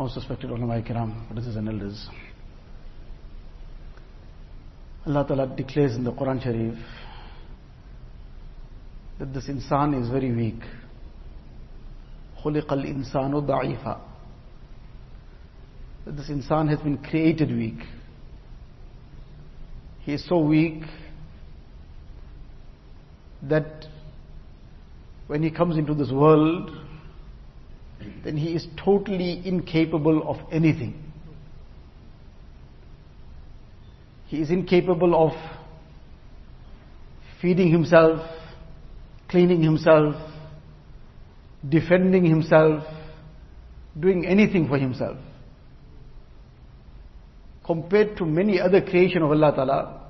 Most 0.00 0.16
respected 0.16 0.48
ulama 0.50 0.80
kiram, 0.80 1.28
brothers 1.28 1.56
and 1.56 1.68
elders. 1.68 2.08
Allah 5.06 5.26
Ta'ala 5.28 5.46
declares 5.46 5.94
in 5.94 6.04
the 6.04 6.10
Quran 6.10 6.42
Sharif 6.42 6.78
that 9.18 9.34
this 9.34 9.50
insan 9.50 10.02
is 10.02 10.08
very 10.08 10.32
weak. 10.34 10.62
خُلِقَ 12.42 12.64
الْإِنسَانُ 12.64 13.46
ضَعِيفًا 13.46 14.00
That 16.06 16.16
this 16.16 16.30
insan 16.30 16.70
has 16.70 16.78
been 16.80 16.96
created 16.96 17.50
weak. 17.50 17.84
He 19.98 20.14
is 20.14 20.26
so 20.26 20.38
weak 20.38 20.82
that 23.42 23.84
when 25.26 25.42
he 25.42 25.50
comes 25.50 25.76
into 25.76 25.92
this 25.92 26.10
world, 26.10 26.70
then 28.24 28.36
he 28.36 28.54
is 28.54 28.66
totally 28.82 29.42
incapable 29.44 30.28
of 30.28 30.36
anything. 30.52 30.94
He 34.26 34.40
is 34.40 34.50
incapable 34.50 35.14
of 35.14 35.32
feeding 37.40 37.70
himself, 37.70 38.20
cleaning 39.28 39.62
himself, 39.62 40.14
defending 41.68 42.24
himself, 42.24 42.84
doing 43.98 44.26
anything 44.26 44.68
for 44.68 44.78
himself. 44.78 45.18
Compared 47.64 48.16
to 48.16 48.24
many 48.24 48.60
other 48.60 48.80
creation 48.80 49.22
of 49.22 49.30
Allah 49.30 49.52
Ta'ala, 49.54 50.00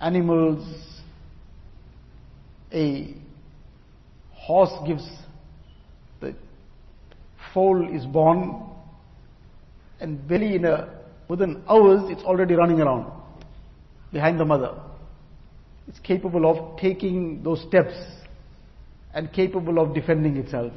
animals, 0.00 0.64
a 2.72 3.14
horse 4.32 4.72
gives 4.86 5.06
foal 7.52 7.88
is 7.94 8.04
born 8.06 8.62
and 10.00 10.26
barely 10.26 10.56
in 10.56 10.64
a 10.64 11.00
within 11.28 11.62
hours 11.68 12.10
it's 12.10 12.22
already 12.22 12.54
running 12.54 12.80
around 12.80 13.10
behind 14.12 14.38
the 14.40 14.44
mother. 14.44 14.74
It's 15.86 16.00
capable 16.00 16.44
of 16.50 16.78
taking 16.78 17.42
those 17.42 17.62
steps 17.62 17.94
and 19.14 19.32
capable 19.32 19.78
of 19.78 19.94
defending 19.94 20.36
itself. 20.36 20.72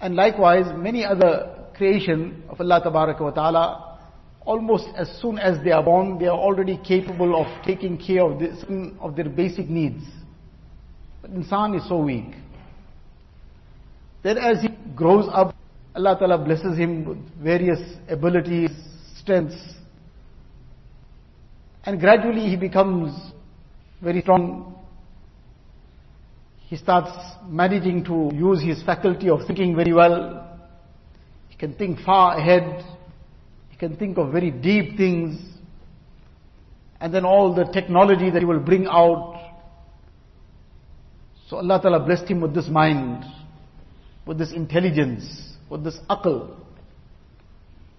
And 0.00 0.16
likewise 0.16 0.66
many 0.76 1.04
other 1.04 1.66
creation 1.76 2.42
of 2.48 2.60
Allah 2.60 2.80
wa 2.84 3.30
ta'ala 3.30 3.98
almost 4.44 4.86
as 4.96 5.08
soon 5.20 5.38
as 5.38 5.62
they 5.64 5.70
are 5.70 5.82
born 5.82 6.18
they 6.18 6.26
are 6.26 6.38
already 6.38 6.78
capable 6.86 7.34
of 7.40 7.46
taking 7.64 7.98
care 7.98 8.22
of, 8.22 8.38
this, 8.38 8.64
of 9.00 9.16
their 9.16 9.28
basic 9.28 9.68
needs. 9.68 10.04
But 11.22 11.32
insan 11.32 11.76
is 11.76 11.88
so 11.88 11.98
weak. 11.98 12.34
Then 14.24 14.38
as 14.38 14.60
he 14.62 14.68
grows 14.96 15.28
up, 15.30 15.54
Allah 15.94 16.16
Ta'ala 16.18 16.38
blesses 16.38 16.76
him 16.76 17.04
with 17.04 17.18
various 17.40 17.78
abilities, 18.08 18.70
strengths. 19.16 19.62
And 21.84 22.00
gradually 22.00 22.48
he 22.48 22.56
becomes 22.56 23.14
very 24.02 24.22
strong. 24.22 24.74
He 26.66 26.76
starts 26.76 27.12
managing 27.46 28.02
to 28.06 28.30
use 28.34 28.60
his 28.60 28.82
faculty 28.82 29.28
of 29.28 29.46
thinking 29.46 29.76
very 29.76 29.92
well. 29.92 30.58
He 31.50 31.56
can 31.56 31.74
think 31.74 32.00
far 32.00 32.36
ahead. 32.36 32.84
He 33.68 33.76
can 33.76 33.96
think 33.96 34.18
of 34.18 34.32
very 34.32 34.50
deep 34.50 34.96
things. 34.96 35.38
And 37.00 37.14
then 37.14 37.24
all 37.24 37.54
the 37.54 37.64
technology 37.66 38.30
that 38.30 38.40
he 38.40 38.46
will 38.46 38.58
bring 38.58 38.86
out 38.86 39.34
so 41.48 41.58
Allah 41.58 41.80
Ta'ala 41.80 42.00
blessed 42.00 42.28
him 42.28 42.40
with 42.40 42.54
this 42.54 42.68
mind, 42.68 43.22
with 44.26 44.38
this 44.38 44.52
intelligence, 44.52 45.24
with 45.68 45.84
this 45.84 45.98
aql. 46.08 46.56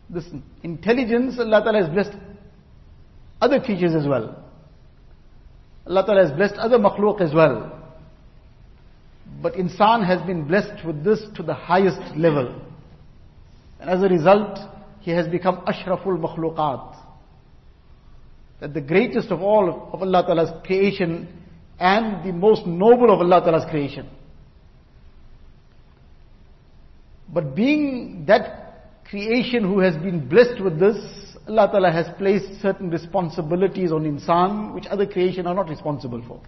This 0.09 0.25
intelligence 0.63 1.39
Allah 1.39 1.63
Ta'ala 1.63 1.81
has 1.83 1.89
blessed 1.89 2.17
other 3.41 3.59
creatures 3.59 3.95
as 3.95 4.07
well. 4.07 4.43
Allah 5.87 6.05
Ta'ala 6.05 6.27
has 6.27 6.31
blessed 6.31 6.55
other 6.55 6.77
makhluk 6.77 7.21
as 7.21 7.33
well. 7.33 7.71
But 9.41 9.53
insan 9.53 10.05
has 10.05 10.21
been 10.25 10.47
blessed 10.47 10.85
with 10.85 11.03
this 11.03 11.21
to 11.35 11.43
the 11.43 11.53
highest 11.53 12.15
level. 12.15 12.61
And 13.80 13.89
as 13.89 14.02
a 14.02 14.08
result, 14.08 14.59
he 15.02 15.11
has 15.11 15.27
become 15.27 15.58
ashraful 15.67 16.17
makhluqat. 16.17 16.97
That 18.61 18.73
the 18.73 18.81
greatest 18.81 19.30
of 19.30 19.41
all 19.41 19.91
of 19.93 20.02
Allah 20.02 20.23
Ta'ala's 20.25 20.65
creation 20.65 21.27
and 21.80 22.25
the 22.25 22.31
most 22.31 22.65
noble 22.65 23.14
of 23.14 23.19
Allah 23.19 23.41
Ta'ala's 23.41 23.69
creation. 23.69 24.08
But 27.33 27.55
being 27.55 28.24
that 28.27 29.05
creation 29.08 29.64
who 29.64 29.80
has 29.80 29.95
been 29.96 30.28
blessed 30.28 30.61
with 30.62 30.78
this, 30.78 30.96
Allah 31.48 31.68
Ta'ala 31.70 31.90
has 31.90 32.06
placed 32.18 32.61
certain 32.61 32.90
responsibilities 32.90 33.92
on 33.92 34.05
insan 34.05 34.74
which 34.74 34.86
other 34.86 35.06
creation 35.06 35.46
are 35.46 35.55
not 35.55 35.68
responsible 35.68 36.23
for. 36.27 36.40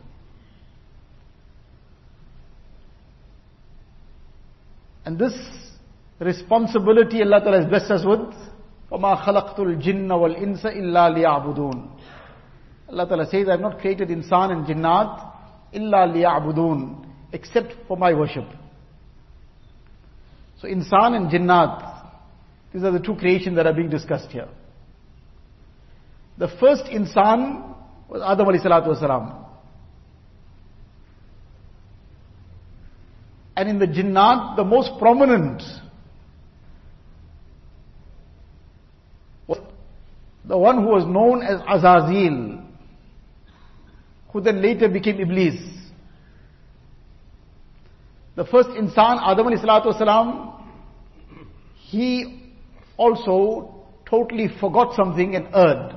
And 5.04 5.18
this 5.18 5.34
responsibility 6.20 7.22
Allah 7.22 7.40
Ta'ala 7.40 7.60
has 7.62 7.68
blessed 7.68 7.90
us 7.90 8.04
with, 8.04 8.32
وَمَا 8.90 9.24
خَلَقْتُ 9.24 9.58
الْجِنَّ 9.58 10.08
وَالْإِنسَ 10.08 10.64
إِلَّا 10.64 11.16
لِيَعْبُدُونَ 11.16 11.88
Allah 12.90 13.08
Ta'ala 13.08 13.26
says, 13.26 13.48
I 13.48 13.52
have 13.52 13.60
not 13.60 13.78
created 13.80 14.08
insan 14.08 14.52
and 14.52 14.66
jinnat 14.66 15.32
illa 15.72 16.06
liya'budun, 16.06 17.06
except 17.32 17.72
for 17.88 17.96
my 17.96 18.12
worship. 18.12 18.44
So 20.61 20.67
insan 20.67 21.15
and 21.15 21.29
jinnat, 21.29 22.05
these 22.73 22.83
are 22.83 22.91
the 22.91 22.99
two 22.99 23.15
creations 23.15 23.55
that 23.55 23.67
are 23.67 23.73
being 23.73 23.89
discussed 23.89 24.29
here. 24.31 24.47
The 26.37 26.47
first 26.47 26.85
insan 26.85 27.75
was 28.09 28.21
Adam 28.23 28.47
alayhi 28.47 28.63
salatu 28.65 28.87
wasalam. 28.87 29.45
And 33.55 33.69
in 33.69 33.79
the 33.79 33.87
jinnat, 33.87 34.55
the 34.55 34.63
most 34.63 34.99
prominent 34.99 35.63
was 39.47 39.59
the 40.45 40.57
one 40.57 40.83
who 40.83 40.89
was 40.89 41.05
known 41.05 41.41
as 41.41 41.59
Azazil 41.61 42.63
who 44.31 44.41
then 44.41 44.61
later 44.61 44.87
became 44.87 45.19
Iblis. 45.19 45.76
The 48.37 48.45
first 48.45 48.69
insan, 48.69 49.19
Adam 49.19 49.47
salatu 49.47 50.53
he 51.73 52.53
also 52.95 53.83
totally 54.07 54.47
forgot 54.59 54.95
something 54.95 55.35
and 55.35 55.47
erred. 55.55 55.95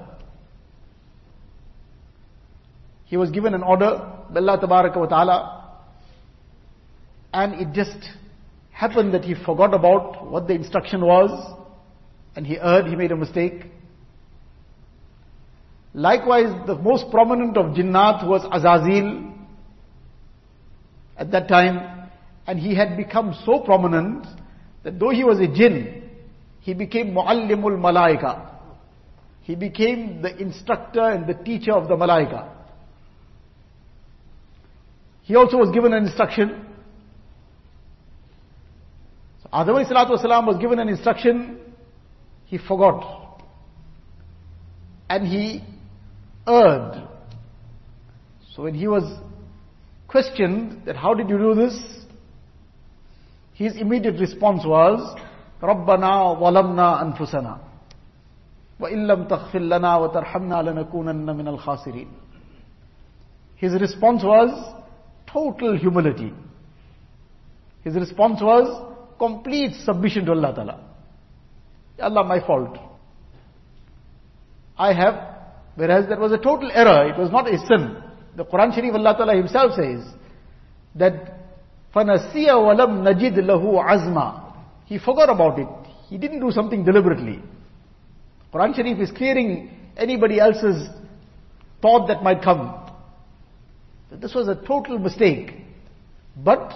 He 3.04 3.18
was 3.18 3.30
given 3.30 3.52
an 3.52 3.62
order 3.62 4.10
by 4.30 4.40
Allah 4.40 4.58
wa 4.96 5.06
ta'ala 5.06 5.80
and 7.34 7.60
it 7.60 7.74
just 7.74 7.98
happened 8.70 9.12
that 9.12 9.24
he 9.24 9.34
forgot 9.34 9.74
about 9.74 10.26
what 10.26 10.48
the 10.48 10.54
instruction 10.54 11.04
was 11.04 11.30
and 12.36 12.46
he 12.46 12.58
erred, 12.58 12.86
he 12.86 12.96
made 12.96 13.12
a 13.12 13.16
mistake. 13.16 13.66
Likewise, 15.92 16.66
the 16.66 16.76
most 16.76 17.10
prominent 17.10 17.58
of 17.58 17.74
jinnat 17.74 18.26
was 18.26 18.40
Azazil 18.44 19.30
at 21.18 21.30
that 21.32 21.46
time, 21.46 21.99
and 22.50 22.58
he 22.58 22.74
had 22.74 22.96
become 22.96 23.32
so 23.46 23.60
prominent 23.60 24.26
that 24.82 24.98
though 24.98 25.10
he 25.10 25.22
was 25.22 25.38
a 25.38 25.46
jinn, 25.46 26.10
he 26.58 26.74
became 26.74 27.14
Muallimul 27.14 27.78
Malaika. 27.78 28.50
He 29.42 29.54
became 29.54 30.20
the 30.20 30.36
instructor 30.36 31.00
and 31.00 31.28
the 31.28 31.34
teacher 31.44 31.72
of 31.72 31.86
the 31.86 31.94
Malaika. 31.94 32.50
He 35.22 35.36
also 35.36 35.58
was 35.58 35.70
given 35.72 35.92
an 35.92 36.06
instruction. 36.06 36.66
So 39.44 39.50
Adam 39.52 40.46
was 40.46 40.56
given 40.60 40.80
an 40.80 40.88
instruction, 40.88 41.60
he 42.46 42.58
forgot. 42.58 43.44
And 45.08 45.24
he 45.24 45.62
erred. 46.48 47.06
So 48.56 48.64
when 48.64 48.74
he 48.74 48.88
was 48.88 49.04
questioned 50.08 50.86
that 50.86 50.96
how 50.96 51.14
did 51.14 51.28
you 51.28 51.38
do 51.38 51.54
this? 51.54 51.99
His 53.59 53.75
immediate 53.77 54.19
response 54.19 54.63
was, 54.65 54.99
رَبَّنَا 55.61 56.39
وَلَمْنَا 56.39 57.01
أَنفُسَنَا 57.03 57.59
وَإِن 58.79 59.07
لَمْ 59.07 59.27
تَغْفِرْ 59.27 59.59
لَنَا 59.59 59.97
وَتَرْحَمْنَا 59.97 60.61
لَنَكُونَنَّ 60.61 61.25
مِنَ 61.25 61.47
الْخَاسِرِينَ 61.57 62.07
His 63.55 63.73
response 63.79 64.21
was 64.23 64.75
total 65.31 65.77
humility. 65.77 66.33
His 67.83 67.95
response 67.95 68.41
was 68.41 68.93
complete 69.17 69.73
submission 69.85 70.25
to 70.25 70.31
Allah 70.31 70.53
Ta'ala. 70.53 70.79
Allah, 72.01 72.23
my 72.25 72.45
fault. 72.45 72.77
I 74.77 74.91
have 74.91 75.35
Whereas 75.75 76.07
that 76.07 76.19
was 76.19 76.31
a 76.31 76.37
total 76.37 76.71
error, 76.73 77.09
it 77.09 77.17
was 77.17 77.31
not 77.31 77.47
a 77.53 77.57
sin. 77.57 78.01
The 78.35 78.45
Quran 78.45 78.73
Sharif 78.73 78.93
Allah 78.95 79.15
Ta'ala 79.17 79.35
himself 79.35 79.73
says 79.75 80.05
that 80.95 81.38
فَنَسِيَ 81.93 82.51
وَلَمْ 82.51 83.03
نَجِدْ 83.03 83.39
لَهُ 83.39 83.83
عَزْمًا 83.83 84.45
he 84.85 84.99
forgot 84.99 85.29
about 85.29 85.59
it. 85.59 85.67
He 86.09 86.17
didn't 86.17 86.39
do 86.39 86.51
something 86.51 86.83
deliberately. 86.83 87.39
Quran 88.53 88.75
Sharif 88.75 88.99
is 88.99 89.11
clearing 89.11 89.71
anybody 89.97 90.39
else's 90.39 90.87
thought 91.81 92.07
that 92.07 92.23
might 92.23 92.41
come. 92.41 92.81
This 94.11 94.33
was 94.33 94.47
a 94.47 94.55
total 94.55 94.99
mistake. 94.99 95.51
But 96.37 96.71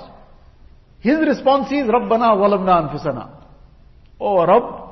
his 0.99 1.19
response 1.19 1.71
is, 1.71 1.87
Rabbana 1.87 2.35
walamna 2.35 2.89
anfusana. 2.89 3.29
Oh 4.19 4.45
Rabb, 4.45 4.89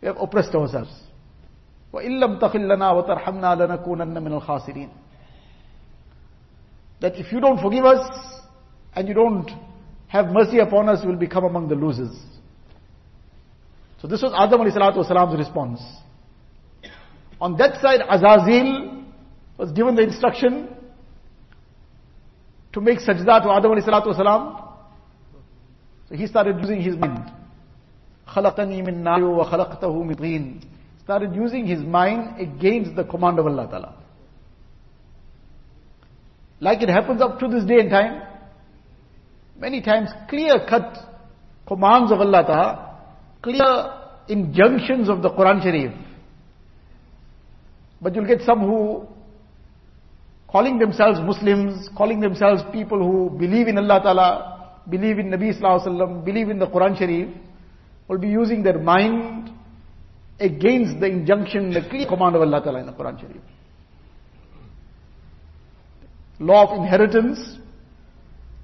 we 0.00 0.06
have 0.06 0.16
oppressed 0.18 0.54
ourselves. 0.54 0.90
وَإِن 1.92 2.20
لَمْ 2.20 2.40
تَخِلْ 2.40 2.54
لَنَا 2.54 3.04
وَتَرْحَمْنَا 3.04 3.84
لَنَكُونَنَّ 3.84 4.16
مِنَ 4.22 4.40
الْخَاسِرِينَ 4.40 4.88
That 7.00 7.16
if 7.16 7.30
you 7.32 7.40
don't 7.40 7.60
forgive 7.60 7.84
us, 7.84 8.08
and 8.96 9.08
you 9.08 9.14
don't 9.14 9.50
have 10.08 10.26
mercy 10.26 10.58
upon 10.58 10.88
us, 10.88 11.00
we'll 11.04 11.16
become 11.16 11.44
among 11.44 11.68
the 11.68 11.74
losers. 11.74 12.14
So 14.00 14.08
this 14.08 14.20
was 14.20 14.32
Adam 14.36 14.60
alayhi 14.60 14.76
salatu 14.76 14.98
wasalam's 14.98 15.38
response. 15.38 15.80
On 17.40 17.56
that 17.56 17.80
side, 17.80 18.00
Azazil 18.00 19.04
was 19.56 19.72
given 19.72 19.94
the 19.94 20.02
instruction 20.02 20.68
to 22.72 22.80
make 22.80 22.98
sajda 22.98 23.42
to 23.42 23.50
Adam 23.50 23.72
alayhi 23.72 23.88
salatu 23.88 24.14
wasalam. 24.14 24.74
So 26.08 26.16
he 26.16 26.26
started 26.26 26.58
using 26.60 26.80
his 26.82 26.96
mind. 26.96 27.30
خلقني 28.26 28.82
من 28.82 29.02
نار 29.02 29.22
وخلقته 29.24 30.02
من 30.02 30.14
طين 30.14 30.60
started 31.04 31.34
using 31.34 31.66
his 31.66 31.82
mind 31.82 32.40
against 32.40 32.94
the 32.94 33.04
command 33.04 33.38
of 33.38 33.46
Allah 33.46 33.66
Ta'ala. 33.68 33.94
Like 36.60 36.80
it 36.82 36.88
happens 36.88 37.20
up 37.20 37.40
to 37.40 37.48
this 37.48 37.64
day 37.64 37.80
and 37.80 37.90
time, 37.90 38.22
many 39.59 39.81
times 39.81 40.09
clear 40.29 40.65
cut 40.67 40.97
commands 41.67 42.11
of 42.11 42.19
Allah 42.19 42.43
Ta'ala, 42.45 42.99
clear 43.41 43.93
injunctions 44.27 45.09
of 45.09 45.21
the 45.21 45.29
Quran 45.29 45.61
Sharif. 45.61 45.91
But 48.01 48.15
you'll 48.15 48.27
get 48.27 48.41
some 48.41 48.61
who 48.61 49.07
calling 50.47 50.79
themselves 50.79 51.19
Muslims, 51.21 51.89
calling 51.97 52.19
themselves 52.19 52.61
people 52.71 52.99
who 52.99 53.37
believe 53.37 53.67
in 53.67 53.77
Allah 53.77 53.99
Ta'ala, 54.01 54.81
believe 54.89 55.19
in 55.19 55.29
Nabi 55.29 55.53
Sallallahu 55.53 55.87
Alaihi 55.87 55.87
Wasallam, 55.87 56.25
believe 56.25 56.49
in 56.49 56.59
the 56.59 56.67
Quran 56.67 56.97
Sharif, 56.97 57.29
will 58.07 58.17
be 58.17 58.29
using 58.29 58.63
their 58.63 58.79
mind 58.79 59.49
against 60.39 60.99
the 60.99 61.07
injunction, 61.07 61.71
the 61.71 61.81
clear 61.89 62.07
command 62.07 62.35
of 62.35 62.41
Allah 62.41 62.61
Ta'ala 62.63 62.79
in 62.79 62.85
the 62.85 62.93
Quran 62.93 63.19
Sharif. 63.19 63.41
Law 66.39 66.71
of 66.71 66.77
inheritance. 66.79 67.57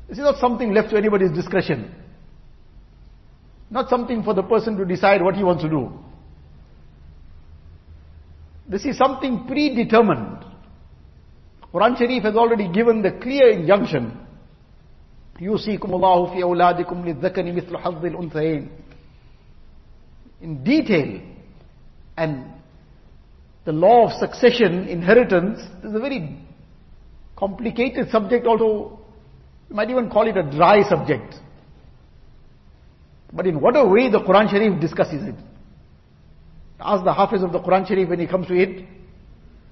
This 0.08 0.18
is 0.18 0.24
not 0.24 0.38
something 0.38 0.72
left 0.72 0.90
to 0.90 0.96
anybody's 0.96 1.32
discretion. 1.32 1.94
Not 3.70 3.88
something 3.90 4.22
for 4.22 4.34
the 4.34 4.42
person 4.42 4.76
to 4.78 4.84
decide 4.84 5.22
what 5.22 5.34
he 5.34 5.44
wants 5.44 5.62
to 5.62 5.68
do. 5.68 5.92
This 8.68 8.84
is 8.84 8.96
something 8.96 9.46
predetermined. 9.46 10.44
Quran 11.72 11.98
Sharif 11.98 12.22
has 12.22 12.36
already 12.36 12.68
given 12.72 13.02
the 13.02 13.12
clear 13.12 13.50
injunction. 13.50 14.24
يوصيكم 15.40 15.94
الله 15.94 16.26
في 16.34 16.42
أولادكم 16.42 17.04
للذكر 17.04 17.52
مثل 17.52 17.76
حظ 17.76 18.04
الأنثيين 18.04 18.68
in 20.40 20.62
detail 20.64 21.20
and 22.16 22.44
the 23.64 23.72
law 23.72 24.06
of 24.06 24.12
succession, 24.12 24.88
inheritance, 24.88 25.58
is 25.84 25.94
a 25.94 25.98
very 25.98 26.38
complicated 27.36 28.10
subject 28.10 28.46
also. 28.46 29.00
you 29.69 29.75
might 29.75 29.89
even 29.89 30.09
call 30.09 30.27
it 30.27 30.37
a 30.37 30.43
dry 30.43 30.87
subject. 30.87 31.35
But 33.31 33.47
in 33.47 33.59
what 33.59 33.75
a 33.75 33.85
way 33.85 34.09
the 34.09 34.19
Quran 34.19 34.49
Sharif 34.49 34.79
discusses 34.79 35.27
it. 35.27 35.35
Ask 36.79 37.03
the 37.03 37.13
Hafiz 37.13 37.41
of 37.41 37.51
the 37.51 37.59
Quran 37.59 37.87
Sharif 37.87 38.09
when 38.09 38.19
he 38.19 38.27
comes 38.27 38.47
to 38.47 38.53
it, 38.53 38.85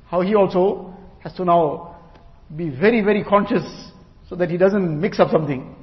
how 0.07 0.21
he 0.21 0.33
also 0.33 0.95
has 1.19 1.33
to 1.33 1.45
now 1.45 1.97
be 2.55 2.69
very, 2.69 3.01
very 3.01 3.23
conscious 3.23 3.63
so 4.27 4.35
that 4.35 4.49
he 4.49 4.57
doesn't 4.57 4.99
mix 4.99 5.19
up 5.19 5.29
something. 5.29 5.75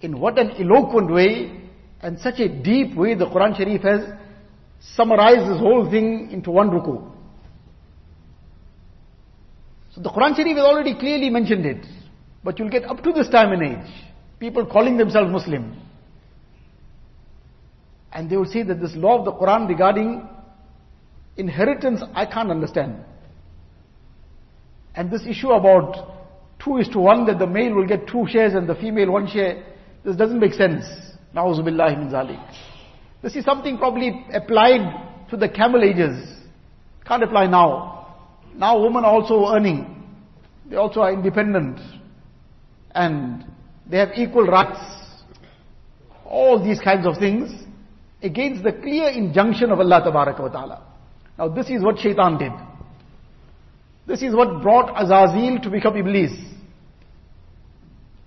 In 0.00 0.18
what 0.18 0.38
an 0.38 0.52
eloquent 0.52 1.10
way 1.12 1.60
and 2.00 2.18
such 2.18 2.40
a 2.40 2.48
deep 2.48 2.96
way 2.96 3.14
the 3.14 3.26
Quran 3.26 3.56
Sharif 3.56 3.82
has 3.82 4.00
summarized 4.96 5.50
this 5.50 5.58
whole 5.58 5.88
thing 5.90 6.30
into 6.30 6.50
one 6.50 6.70
ruku. 6.70 7.10
So 9.94 10.00
the 10.00 10.10
Quran 10.10 10.34
Sharif 10.34 10.56
has 10.56 10.64
already 10.64 10.98
clearly 10.98 11.28
mentioned 11.28 11.66
it. 11.66 11.86
But 12.44 12.58
you'll 12.58 12.70
get 12.70 12.84
up 12.84 13.02
to 13.02 13.12
this 13.12 13.28
time 13.28 13.52
and 13.52 13.62
age, 13.62 13.92
people 14.40 14.66
calling 14.66 14.96
themselves 14.96 15.30
Muslim. 15.30 15.80
And 18.12 18.28
they 18.28 18.36
will 18.36 18.46
say 18.46 18.62
that 18.62 18.80
this 18.80 18.94
law 18.94 19.18
of 19.18 19.24
the 19.24 19.32
Quran 19.32 19.68
regarding 19.68 20.28
inheritance, 21.36 22.02
I 22.14 22.26
can't 22.26 22.50
understand. 22.50 22.96
And 24.94 25.10
this 25.10 25.22
issue 25.26 25.50
about 25.50 26.12
two 26.62 26.76
is 26.76 26.88
to 26.88 26.98
one, 26.98 27.26
that 27.26 27.38
the 27.38 27.46
male 27.46 27.74
will 27.74 27.86
get 27.86 28.06
two 28.06 28.26
shares 28.28 28.54
and 28.54 28.68
the 28.68 28.74
female 28.74 29.10
one 29.10 29.26
share, 29.26 29.64
this 30.04 30.16
doesn't 30.16 30.38
make 30.38 30.52
sense. 30.52 30.84
Na'uzubillahi 31.34 31.98
min 31.98 32.10
zalik. 32.10 32.54
This 33.22 33.36
is 33.36 33.44
something 33.44 33.78
probably 33.78 34.26
applied 34.34 35.30
to 35.30 35.36
the 35.36 35.48
camel 35.48 35.82
ages. 35.82 36.22
Can't 37.06 37.22
apply 37.22 37.46
now. 37.46 38.16
Now 38.54 38.82
women 38.82 39.04
are 39.04 39.12
also 39.12 39.54
earning. 39.54 40.04
They 40.68 40.76
also 40.76 41.00
are 41.00 41.12
independent. 41.12 41.78
And 42.94 43.44
they 43.88 43.98
have 43.98 44.10
equal 44.16 44.46
rights. 44.46 44.80
All 46.26 46.62
these 46.62 46.80
kinds 46.80 47.06
of 47.06 47.18
things 47.18 47.50
against 48.22 48.62
the 48.62 48.72
clear 48.72 49.08
injunction 49.08 49.70
of 49.70 49.80
Allah 49.80 50.00
ta'ala. 50.04 50.82
Now 51.38 51.48
this 51.48 51.68
is 51.68 51.82
what 51.82 51.98
shaitan 51.98 52.38
did. 52.38 52.52
This 54.06 54.22
is 54.22 54.34
what 54.34 54.62
brought 54.62 54.94
Azazil 54.94 55.62
to 55.62 55.70
become 55.70 55.96
Iblis. 55.96 56.32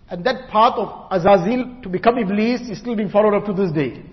And 0.10 0.24
that 0.26 0.50
path 0.50 0.74
of 0.78 1.10
Azazil 1.10 1.82
to 1.84 1.90
become 1.90 2.18
Iblis 2.18 2.62
is 2.70 2.80
still 2.80 2.96
being 2.96 3.10
followed 3.10 3.36
up 3.36 3.46
to 3.46 3.54
this 3.54 3.72
day. 3.72 4.04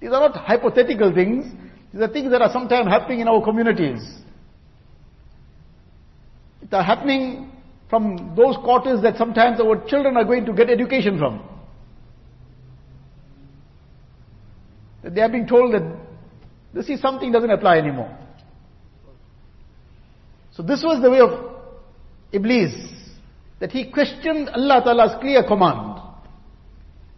These 0.00 0.10
are 0.10 0.28
not 0.28 0.36
hypothetical 0.36 1.12
things. 1.12 1.46
These 1.92 2.02
are 2.02 2.08
things 2.08 2.30
that 2.30 2.40
are 2.40 2.52
sometimes 2.52 2.88
happening 2.88 3.20
in 3.20 3.28
our 3.28 3.42
communities. 3.42 4.00
They 6.70 6.76
are 6.76 6.82
happening 6.82 7.47
from 7.88 8.34
those 8.36 8.56
quarters 8.56 9.02
that 9.02 9.16
sometimes 9.16 9.60
our 9.60 9.82
children 9.86 10.16
are 10.16 10.24
going 10.24 10.44
to 10.44 10.52
get 10.52 10.68
education 10.68 11.18
from. 11.18 11.42
They 15.02 15.20
are 15.20 15.28
being 15.28 15.46
told 15.46 15.74
that 15.74 15.82
this 16.74 16.88
is 16.90 17.00
something 17.00 17.32
doesn't 17.32 17.50
apply 17.50 17.78
anymore. 17.78 18.14
So 20.52 20.62
this 20.62 20.82
was 20.82 21.00
the 21.00 21.10
way 21.10 21.20
of 21.20 21.54
Iblis, 22.32 22.74
that 23.60 23.70
he 23.70 23.90
questioned 23.90 24.48
Allah 24.50 24.82
Ta'ala's 24.84 25.20
clear 25.20 25.42
command. 25.44 26.00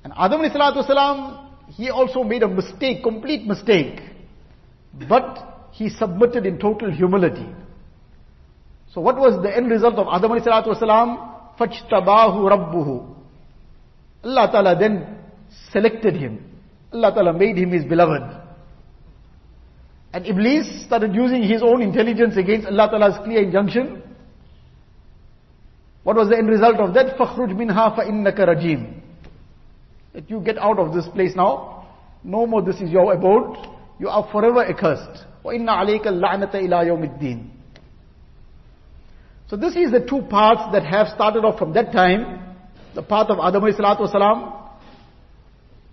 And 0.05 0.13
Adam 0.17 0.41
salam, 0.53 1.51
he 1.69 1.91
also 1.91 2.23
made 2.23 2.43
a 2.43 2.49
mistake, 2.49 3.03
complete 3.03 3.47
mistake. 3.47 4.01
But 5.09 5.69
he 5.73 5.89
submitted 5.89 6.47
in 6.47 6.59
total 6.59 6.91
humility. 6.91 7.47
So 8.94 9.02
what 9.02 9.18
was 9.18 9.42
the 9.44 9.56
end 9.56 9.70
result 9.70 9.96
of 9.96 10.08
Adam 10.10 10.32
salam? 10.80 11.36
Fajtabahu 11.60 12.50
Rabbuhu. 12.50 13.16
Allah 14.24 14.50
Ta'ala 14.52 14.80
then 14.80 15.18
selected 15.72 16.16
him. 16.16 16.44
Allah 16.94 17.14
Ta'ala 17.14 17.34
made 17.34 17.58
him 17.58 17.72
his 17.72 17.84
beloved. 17.84 18.24
And 20.14 20.26
Iblis 20.26 20.86
started 20.86 21.14
using 21.14 21.44
his 21.44 21.62
own 21.62 21.82
intelligence 21.82 22.38
against 22.38 22.68
Allah 22.68 22.88
Ta'ala's 22.90 23.18
clear 23.26 23.44
injunction. 23.44 24.02
What 26.04 26.16
was 26.16 26.30
the 26.30 26.38
end 26.38 26.48
result 26.48 26.78
of 26.78 26.94
that? 26.94 27.18
فَخْرُجْ 27.18 27.52
مِنْهَا 27.52 27.98
فَإِنَّكَ 27.98 28.38
رَجِيمٌ 28.40 28.94
That 30.14 30.30
you 30.30 30.40
get 30.40 30.58
out 30.58 30.80
of 30.80 30.94
this 30.94 31.06
place 31.10 31.36
now. 31.36 31.88
No 32.24 32.48
more 32.48 32.62
this 32.62 32.80
is 32.80 32.90
your 32.90 33.12
abode. 33.12 33.58
You 34.00 34.08
are 34.08 34.28
forever 34.32 34.64
accursed. 34.64 35.26
وَإِنَّ 35.44 35.68
عَلَيْكَ 35.68 36.08
اللَّعْنَةَ 36.08 36.56
إِلَى 36.56 36.88
يَوْمِ 36.88 37.04
الدِّينِ 37.04 37.50
so 39.51 39.57
this 39.57 39.75
is 39.75 39.91
the 39.91 39.99
two 39.99 40.23
paths 40.31 40.73
that 40.73 40.85
have 40.85 41.09
started 41.09 41.45
off 41.45 41.59
from 41.59 41.73
that 41.73 41.91
time. 41.91 42.55
The 42.95 43.03
path 43.03 43.27
of 43.31 43.41
Adam 43.41 43.65
salatu 43.65 44.09
wasalam, 44.09 44.71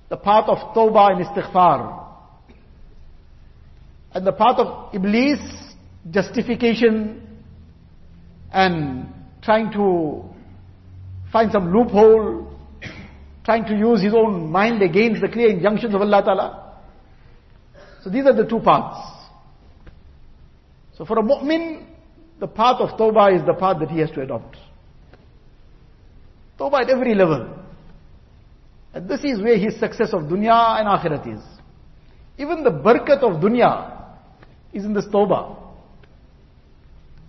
the 0.09 0.17
path 0.17 0.45
of 0.47 0.75
Tawbah 0.75 1.13
and 1.13 1.25
Istighfar. 1.25 2.05
And 4.13 4.27
the 4.27 4.31
path 4.31 4.59
of 4.59 4.93
Iblis, 4.93 5.39
justification 6.11 7.39
and 8.53 9.11
trying 9.41 9.71
to 9.71 10.23
find 11.31 11.51
some 11.51 11.73
loophole, 11.73 12.55
trying 13.43 13.65
to 13.65 13.75
use 13.75 14.03
his 14.03 14.13
own 14.13 14.51
mind 14.51 14.83
against 14.83 15.21
the 15.21 15.29
clear 15.29 15.49
injunctions 15.49 15.95
of 15.95 16.01
Allah 16.01 16.21
Ta'ala. 16.23 16.73
So 18.03 18.11
these 18.11 18.25
are 18.27 18.35
the 18.35 18.45
two 18.45 18.59
paths. 18.59 18.99
So 20.95 21.05
for 21.05 21.17
a 21.17 21.23
mu'min, 21.23 21.86
the 22.40 22.46
path 22.46 22.80
of 22.80 22.98
tawbah 22.98 23.38
is 23.38 23.46
the 23.46 23.54
path 23.54 23.78
that 23.80 23.90
he 23.90 24.00
has 24.00 24.10
to 24.12 24.22
adopt. 24.22 24.56
Tawbah 26.58 26.82
at 26.82 26.90
every 26.90 27.14
level. 27.14 27.48
And 28.94 29.08
this 29.08 29.20
is 29.24 29.40
where 29.40 29.56
his 29.56 29.78
success 29.78 30.12
of 30.12 30.22
dunya 30.22 30.80
and 30.80 30.88
akhirat 30.88 31.36
is. 31.36 31.42
Even 32.38 32.64
the 32.64 32.70
barakat 32.70 33.22
of 33.22 33.40
dunya 33.40 34.04
is 34.72 34.84
in 34.84 34.92
this 34.92 35.06
tawbah. 35.06 35.56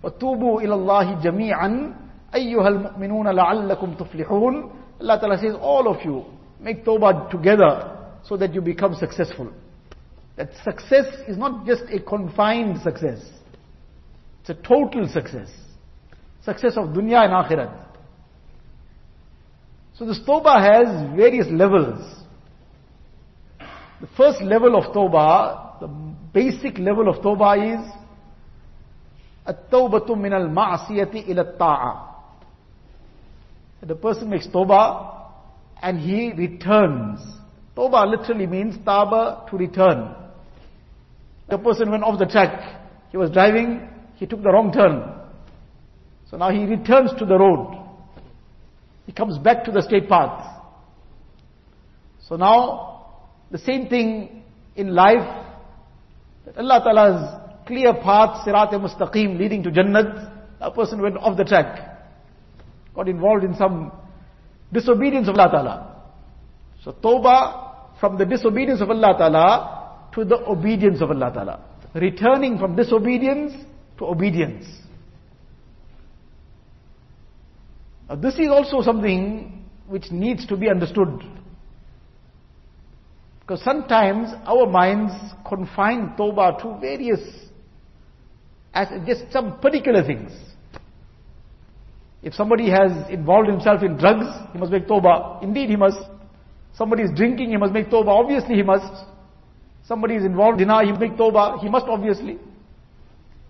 وَتُوبُوا 0.02 0.60
إِلَى 0.62 0.74
اللَّهِ 0.74 1.22
جَمِيعًا 1.22 1.94
أَيُّهَا 2.34 2.68
الْمُؤْمِنُونَ 2.68 3.26
لَعَلَّكُمْ 3.26 3.96
تُفْلِحُونَ 3.96 4.70
Allah 5.00 5.18
Ta'ala 5.20 5.38
says, 5.38 5.54
all 5.60 5.88
of 5.88 6.04
you, 6.04 6.24
make 6.60 6.84
tawbah 6.84 7.30
together 7.30 7.96
so 8.24 8.36
that 8.36 8.54
you 8.54 8.60
become 8.60 8.94
successful. 8.94 9.52
That 10.36 10.50
success 10.64 11.06
is 11.28 11.36
not 11.36 11.66
just 11.66 11.82
a 11.90 12.00
confined 12.00 12.80
success. 12.82 13.20
It's 14.48 14.50
a 14.50 14.54
total 14.54 15.08
success. 15.08 15.50
Success 16.44 16.76
of 16.76 16.88
dunya 16.88 17.24
and 17.24 17.32
akhirat. 17.32 17.84
So 19.94 20.04
this 20.04 20.20
tawbah 20.20 20.60
has 20.60 21.16
various 21.16 21.46
levels. 21.50 22.00
The 24.00 24.08
first 24.16 24.42
level 24.42 24.76
of 24.76 24.92
tawbah, 24.92 25.80
the 25.80 25.88
basic 26.32 26.78
level 26.78 27.08
of 27.08 27.22
tawbah 27.22 27.74
is 27.74 27.92
التوبة 29.48 30.14
من 30.14 30.32
المعصية 30.32 31.12
إلى 31.12 31.40
الطاعة. 31.40 32.14
The 33.82 33.94
person 33.94 34.30
makes 34.30 34.46
tawbah 34.46 35.30
and 35.82 35.98
he 36.00 36.32
returns. 36.32 37.20
Tawbah 37.76 38.08
literally 38.08 38.46
means 38.46 38.76
taba 38.78 39.48
to 39.50 39.56
return. 39.56 40.14
The 41.50 41.58
person 41.58 41.90
went 41.90 42.02
off 42.02 42.18
the 42.18 42.26
track. 42.26 42.80
He 43.10 43.18
was 43.18 43.30
driving, 43.30 43.88
he 44.19 44.25
took 44.25 44.43
the 44.43 44.51
wrong 44.51 44.71
turn. 44.71 45.01
So 46.29 46.37
now 46.37 46.51
he 46.51 46.65
returns 46.65 47.11
to 47.19 47.25
the 47.25 47.37
road. 47.39 47.77
He 49.05 49.13
comes 49.13 49.37
back 49.37 49.63
to 49.63 49.71
the 49.71 49.81
straight 49.81 50.09
path. 50.09 50.61
So 52.27 52.35
now, 52.35 53.07
the 53.49 53.57
same 53.57 53.87
thing 53.87 54.43
in 54.75 54.93
life, 54.93 55.45
that 56.45 56.57
Allah 56.57 56.81
Ta'ala's 56.83 57.65
clear 57.65 57.93
path, 57.93 58.45
sirat 58.45 58.71
mustaqim 58.71 59.39
leading 59.39 59.63
to 59.63 59.71
Jannat, 59.71 60.31
a 60.59 60.69
person 60.69 61.01
went 61.01 61.17
off 61.17 61.37
the 61.37 61.45
track, 61.45 61.79
got 62.93 63.07
involved 63.07 63.45
in 63.45 63.55
some 63.55 63.91
disobedience 64.71 65.29
of 65.29 65.35
Allah 65.35 65.49
Ta'ala. 65.51 66.03
So 66.83 66.91
tawbah 66.91 67.99
from 67.99 68.17
the 68.17 68.25
disobedience 68.25 68.81
of 68.81 68.89
Allah 68.89 69.15
Ta'ala 69.17 70.09
to 70.13 70.25
the 70.25 70.37
obedience 70.45 71.01
of 71.01 71.09
Allah 71.09 71.31
Ta'ala. 71.33 71.59
Returning 71.95 72.59
from 72.59 72.75
disobedience 72.75 73.53
to 73.99 74.05
obedience. 74.05 74.65
Now 78.09 78.15
this 78.15 78.33
is 78.35 78.47
also 78.49 78.81
something 78.81 79.65
which 79.87 80.09
needs 80.11 80.47
to 80.47 80.57
be 80.57 80.69
understood. 80.69 81.23
Because 83.41 83.63
sometimes 83.63 84.29
our 84.45 84.67
minds 84.67 85.13
confine 85.47 86.15
tawbah 86.17 86.61
to 86.61 86.79
various, 86.79 87.19
as 88.73 88.87
just 89.05 89.31
some 89.31 89.59
particular 89.59 90.03
things. 90.03 90.31
If 92.21 92.33
somebody 92.33 92.69
has 92.69 93.09
involved 93.09 93.49
himself 93.49 93.81
in 93.81 93.97
drugs, 93.97 94.27
he 94.53 94.59
must 94.59 94.71
make 94.71 94.87
tawbah. 94.87 95.41
Indeed 95.41 95.69
he 95.69 95.75
must. 95.75 95.97
Somebody 96.73 97.03
is 97.03 97.11
drinking, 97.15 97.49
he 97.49 97.57
must 97.57 97.73
make 97.73 97.89
tawbah. 97.89 98.09
Obviously 98.09 98.55
he 98.55 98.63
must. 98.63 99.05
Somebody 99.87 100.15
is 100.15 100.23
involved 100.23 100.61
in 100.61 100.67
zina, 100.67 100.83
he 100.83 100.91
must 100.91 101.01
make 101.01 101.13
tawbah. 101.13 101.59
He 101.59 101.69
must 101.69 101.87
obviously. 101.87 102.37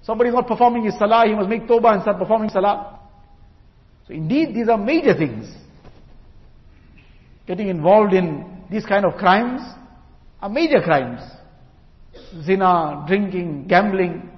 Somebody 0.01 0.29
is 0.29 0.35
not 0.35 0.47
performing 0.47 0.85
his 0.85 0.97
salah, 0.97 1.25
he 1.27 1.35
must 1.35 1.49
make 1.49 1.67
tawbah 1.67 1.93
and 1.93 2.01
start 2.01 2.17
performing 2.17 2.49
salah. 2.49 2.99
So 4.07 4.13
indeed, 4.13 4.55
these 4.55 4.69
are 4.69 4.77
major 4.77 5.13
things. 5.15 5.47
Getting 7.45 7.67
involved 7.67 8.13
in 8.13 8.63
these 8.71 8.85
kind 8.85 9.05
of 9.05 9.15
crimes 9.15 9.61
are 10.41 10.49
major 10.49 10.81
crimes. 10.81 11.21
Zina, 12.43 13.05
drinking, 13.07 13.67
gambling, 13.67 14.29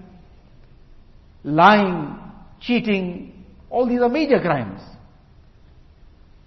lying, 1.44 2.18
cheating, 2.60 3.46
all 3.70 3.88
these 3.88 4.02
are 4.02 4.10
major 4.10 4.40
crimes. 4.40 4.82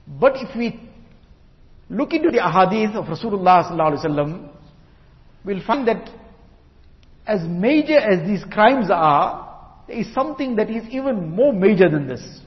But 0.06 0.34
if 0.36 0.54
we 0.56 0.80
look 1.88 2.12
into 2.12 2.30
the 2.30 2.38
ahadith 2.38 2.94
of 2.94 3.06
Rasulullah 3.06 3.70
sallallahu 3.70 3.92
alaihi 3.92 4.04
wasallam, 4.04 4.48
we'll 5.44 5.64
find 5.66 5.88
that 5.88 6.10
as 7.26 7.42
major 7.48 7.98
as 7.98 8.26
these 8.26 8.44
crimes 8.52 8.88
are, 8.90 9.80
there 9.86 9.98
is 9.98 10.12
something 10.14 10.56
that 10.56 10.70
is 10.70 10.84
even 10.90 11.30
more 11.30 11.52
major 11.52 11.88
than 11.88 12.06
this. 12.06 12.40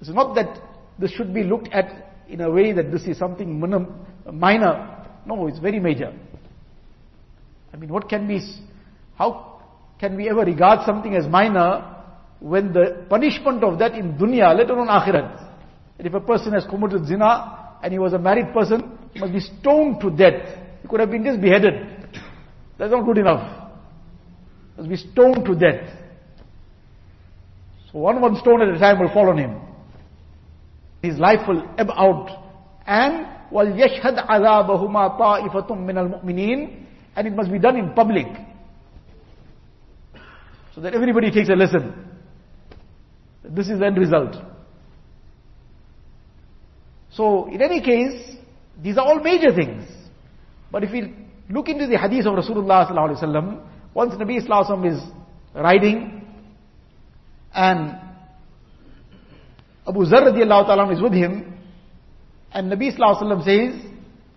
It's 0.00 0.10
not 0.10 0.34
that 0.34 0.58
this 0.98 1.10
should 1.12 1.32
be 1.32 1.42
looked 1.42 1.68
at 1.68 2.12
in 2.28 2.40
a 2.40 2.50
way 2.50 2.72
that 2.72 2.90
this 2.90 3.04
is 3.04 3.18
something 3.18 3.58
minor. 3.58 5.06
No, 5.26 5.46
it's 5.46 5.58
very 5.58 5.80
major. 5.80 6.12
I 7.72 7.76
mean, 7.76 7.90
what 7.90 8.08
can 8.08 8.28
be, 8.28 8.40
how 9.16 9.62
can 9.98 10.16
we 10.16 10.28
ever 10.28 10.40
regard 10.40 10.84
something 10.86 11.14
as 11.14 11.26
minor 11.26 11.90
when 12.40 12.72
the 12.72 13.06
punishment 13.08 13.64
of 13.64 13.78
that 13.78 13.94
in 13.94 14.18
dunya, 14.18 14.54
let 14.56 14.68
alone 14.68 14.88
akhirat, 14.88 15.52
if 15.98 16.12
a 16.12 16.20
person 16.20 16.52
has 16.52 16.66
committed 16.66 17.06
zina 17.06 17.78
and 17.82 17.92
he 17.92 17.98
was 17.98 18.12
a 18.12 18.18
married 18.18 18.52
person, 18.52 18.98
he 19.12 19.20
must 19.20 19.32
be 19.32 19.40
stoned 19.40 20.00
to 20.00 20.10
death. 20.10 20.58
He 20.82 20.88
could 20.88 21.00
have 21.00 21.10
been 21.10 21.24
just 21.24 21.40
beheaded. 21.40 21.93
That's 22.77 22.91
not 22.91 23.05
good 23.05 23.17
enough. 23.17 23.71
He 24.75 24.81
must 24.81 24.89
be 24.89 25.11
stoned 25.11 25.45
to 25.45 25.55
death. 25.55 25.89
So 27.91 27.99
one 27.99 28.21
one 28.21 28.35
stone 28.37 28.61
at 28.61 28.69
a 28.69 28.79
time 28.79 28.99
will 28.99 29.11
fall 29.13 29.29
on 29.29 29.37
him 29.37 29.69
his 31.01 31.17
life 31.17 31.47
will 31.47 31.63
ebb 31.77 31.89
out. 31.91 32.29
And 32.85 33.27
وَلْيَشْهَدْ 33.51 34.27
عَذَابَهُمَا 34.27 35.19
طَائِفَةٌ 35.19 35.69
مِّنَ 35.69 36.23
الْمُؤْمِنِينَ 36.23 36.85
And 37.15 37.27
it 37.27 37.35
must 37.35 37.51
be 37.51 37.59
done 37.59 37.77
in 37.77 37.93
public. 37.93 38.27
So 40.75 40.81
that 40.81 40.93
everybody 40.93 41.31
takes 41.31 41.49
a 41.49 41.53
lesson. 41.53 41.93
This 43.43 43.69
is 43.69 43.79
the 43.79 43.85
end 43.85 43.97
result. 43.97 44.35
So, 47.11 47.47
in 47.47 47.61
any 47.61 47.81
case, 47.81 48.35
these 48.81 48.97
are 48.97 49.05
all 49.05 49.19
major 49.19 49.53
things. 49.53 49.89
But 50.71 50.83
if 50.83 50.91
we 50.91 51.13
look 51.50 51.68
into 51.68 51.86
the 51.86 51.98
hadith 51.98 52.26
of 52.26 52.34
Rasulullah 52.34 52.88
sallallahu 52.88 53.10
alaihi 53.10 53.22
wasallam, 53.22 53.60
once 53.94 54.14
Nabi 54.14 54.46
sallallahu 54.46 54.92
is 54.92 55.00
riding, 55.54 56.26
and 57.54 57.98
Abu 59.86 60.04
Zar 60.06 60.22
radiallahu 60.22 60.66
ta'ala 60.66 60.92
is 60.92 61.00
with 61.00 61.12
him, 61.12 61.54
and 62.52 62.72
Nabi 62.72 62.96
sallallahu 62.96 63.22
alayhi 63.22 63.38
wa 63.38 63.44
says, 63.44 63.90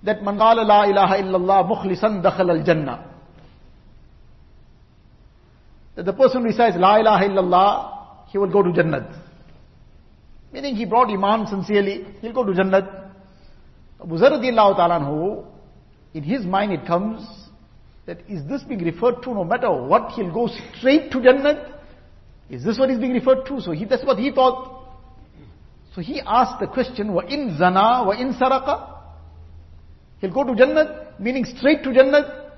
that 0.04 0.22
man 0.24 0.38
qala 0.38 0.66
la 0.66 0.84
ilaha 0.86 1.16
illallah 1.22 1.68
mukhlisan 1.68 2.22
dakhal 2.24 2.50
al 2.52 2.64
jannah. 2.64 3.14
That 5.96 6.06
the 6.06 6.14
person 6.14 6.44
recites 6.44 6.78
la 6.78 7.00
ilaha 7.00 7.26
illallah, 7.26 7.98
he 8.28 8.38
will 8.38 8.52
go 8.52 8.62
to 8.62 8.70
Jannat. 8.70 9.20
Meaning 10.54 10.76
he 10.76 10.86
brought 10.86 11.10
Iman 11.10 11.48
sincerely, 11.48 12.06
he'll 12.22 12.34
go 12.34 12.44
to 12.44 12.52
Jannat. 12.52 13.10
Abu 14.00 14.18
Zar 14.18 14.32
radiallahu 14.32 14.76
ta'ala 14.76 15.00
in 16.14 16.24
his 16.24 16.46
mind 16.46 16.72
it 16.72 16.86
comes 16.86 17.28
that 18.08 18.20
is 18.30 18.48
this 18.48 18.64
being 18.64 18.84
referred 18.84 19.22
to 19.24 19.34
no 19.34 19.44
matter 19.44 19.70
what, 19.70 20.12
he'll 20.14 20.34
go 20.34 20.48
straight 20.48 21.12
to 21.12 21.18
Jannat? 21.18 21.74
Is 22.50 22.64
this 22.64 22.80
what 22.80 22.90
is 22.90 23.00
being 23.00 23.12
referred 23.12 23.46
to? 23.48 23.60
So 23.60 23.72
he, 23.72 23.84
that's 23.84 24.06
what 24.06 24.18
he 24.18 24.32
thought. 24.32 24.88
So 25.94 26.02
he 26.02 26.22
asked 26.26 26.62
the 26.62 26.68
question, 26.68 27.14
wa 27.14 27.22
in 27.22 27.58
zana, 27.60 28.06
wa 28.06 28.12
in 28.12 28.34
saraka? 28.34 28.96
He'll 30.20 30.32
go 30.34 30.46
to 30.46 30.54
Jannat, 30.54 31.20
meaning 31.20 31.44
straight 31.44 31.84
to 31.84 31.90
Jannat. 31.90 32.52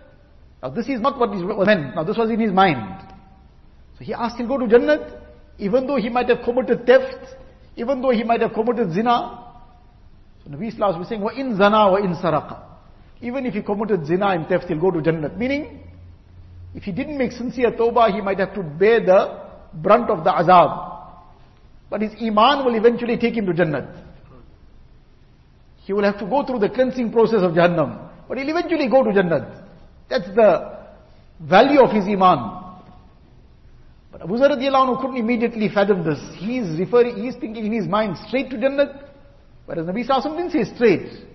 Now 0.61 0.69
this 0.69 0.87
is 0.87 1.01
not 1.01 1.17
what 1.17 1.35
is 1.35 1.41
meant. 1.41 1.95
Now 1.95 2.03
this 2.03 2.15
was 2.15 2.29
in 2.29 2.39
his 2.39 2.51
mind. 2.51 3.01
So 3.97 4.03
he 4.03 4.13
asked 4.13 4.37
he'll 4.37 4.47
go 4.47 4.59
to 4.59 4.65
Jannat, 4.65 5.19
even 5.57 5.87
though 5.87 5.97
he 5.97 6.09
might 6.09 6.29
have 6.29 6.43
committed 6.45 6.85
theft, 6.85 7.25
even 7.75 8.03
though 8.03 8.11
he 8.11 8.23
might 8.23 8.41
have 8.41 8.53
committed 8.53 8.93
zina. 8.93 9.45
So 10.43 10.51
Nabi 10.51 10.67
Islam 10.67 10.99
was 10.99 11.09
saying, 11.09 11.21
wa 11.21 11.31
in 11.31 11.57
zana, 11.57 11.91
wa 11.91 11.97
in 11.97 12.13
saraka. 12.13 12.68
Even 13.21 13.45
if 13.45 13.53
he 13.53 13.61
committed 13.61 14.05
zina 14.05 14.27
and 14.27 14.47
theft, 14.47 14.65
he'll 14.67 14.79
go 14.79 14.91
to 14.91 14.99
Jannat. 14.99 15.37
Meaning, 15.37 15.81
if 16.73 16.83
he 16.83 16.91
didn't 16.91 17.17
make 17.17 17.31
sincere 17.31 17.71
tawbah, 17.71 18.13
he 18.13 18.21
might 18.21 18.39
have 18.39 18.53
to 18.53 18.63
bear 18.63 18.99
the 18.99 19.41
brunt 19.73 20.09
of 20.09 20.23
the 20.23 20.31
azab. 20.31 20.97
But 21.89 22.01
his 22.01 22.11
iman 22.21 22.65
will 22.65 22.75
eventually 22.75 23.17
take 23.17 23.35
him 23.35 23.45
to 23.47 23.53
Jannat. 23.53 24.05
He 25.85 25.93
will 25.93 26.03
have 26.03 26.19
to 26.19 26.25
go 26.25 26.45
through 26.45 26.59
the 26.59 26.69
cleansing 26.69 27.11
process 27.11 27.41
of 27.41 27.53
Jahannam. 27.53 28.09
But 28.27 28.37
he'll 28.37 28.49
eventually 28.49 28.87
go 28.87 29.03
to 29.03 29.09
Jannat. 29.09 29.65
That's 30.07 30.27
the 30.27 30.77
value 31.41 31.81
of 31.81 31.91
his 31.91 32.05
iman. 32.05 32.59
But 34.11 34.21
Abu 34.21 34.37
Zar 34.37 34.49
couldn't 34.49 35.17
immediately 35.17 35.69
fathom 35.69 36.03
this. 36.03 36.19
He's 36.37 36.79
referring, 36.79 37.23
he's 37.23 37.35
thinking 37.35 37.65
in 37.65 37.73
his 37.73 37.87
mind 37.87 38.17
straight 38.27 38.49
to 38.51 38.57
Jannat. 38.57 39.09
Whereas 39.65 39.85
Nabi 39.85 40.07
Sallallahu 40.07 40.37
didn't 40.37 40.51
say 40.51 40.75
straight. 40.75 41.25